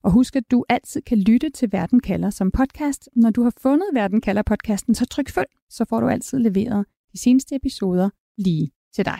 Og 0.04 0.12
husk, 0.12 0.36
at 0.36 0.52
du 0.52 0.66
altid 0.70 1.02
kan 1.02 1.18
lytte 1.18 1.50
til 1.50 1.72
Verden 1.72 2.00
kalder 2.00 2.30
som 2.30 2.52
podcast. 2.52 3.10
Når 3.16 3.30
du 3.30 3.44
har 3.44 3.54
fundet 3.62 3.88
Verden 3.94 4.22
kalder 4.22 4.42
podcasten, 4.42 4.96
så 4.96 5.06
tryk 5.06 5.30
følg, 5.30 5.50
så 5.70 5.86
får 5.90 6.00
du 6.00 6.08
altid 6.08 6.40
leveret 6.40 6.86
de 7.12 7.18
seneste 7.20 7.56
episoder 7.56 8.10
lige 8.38 8.72
til 8.96 9.06
dig. 9.06 9.20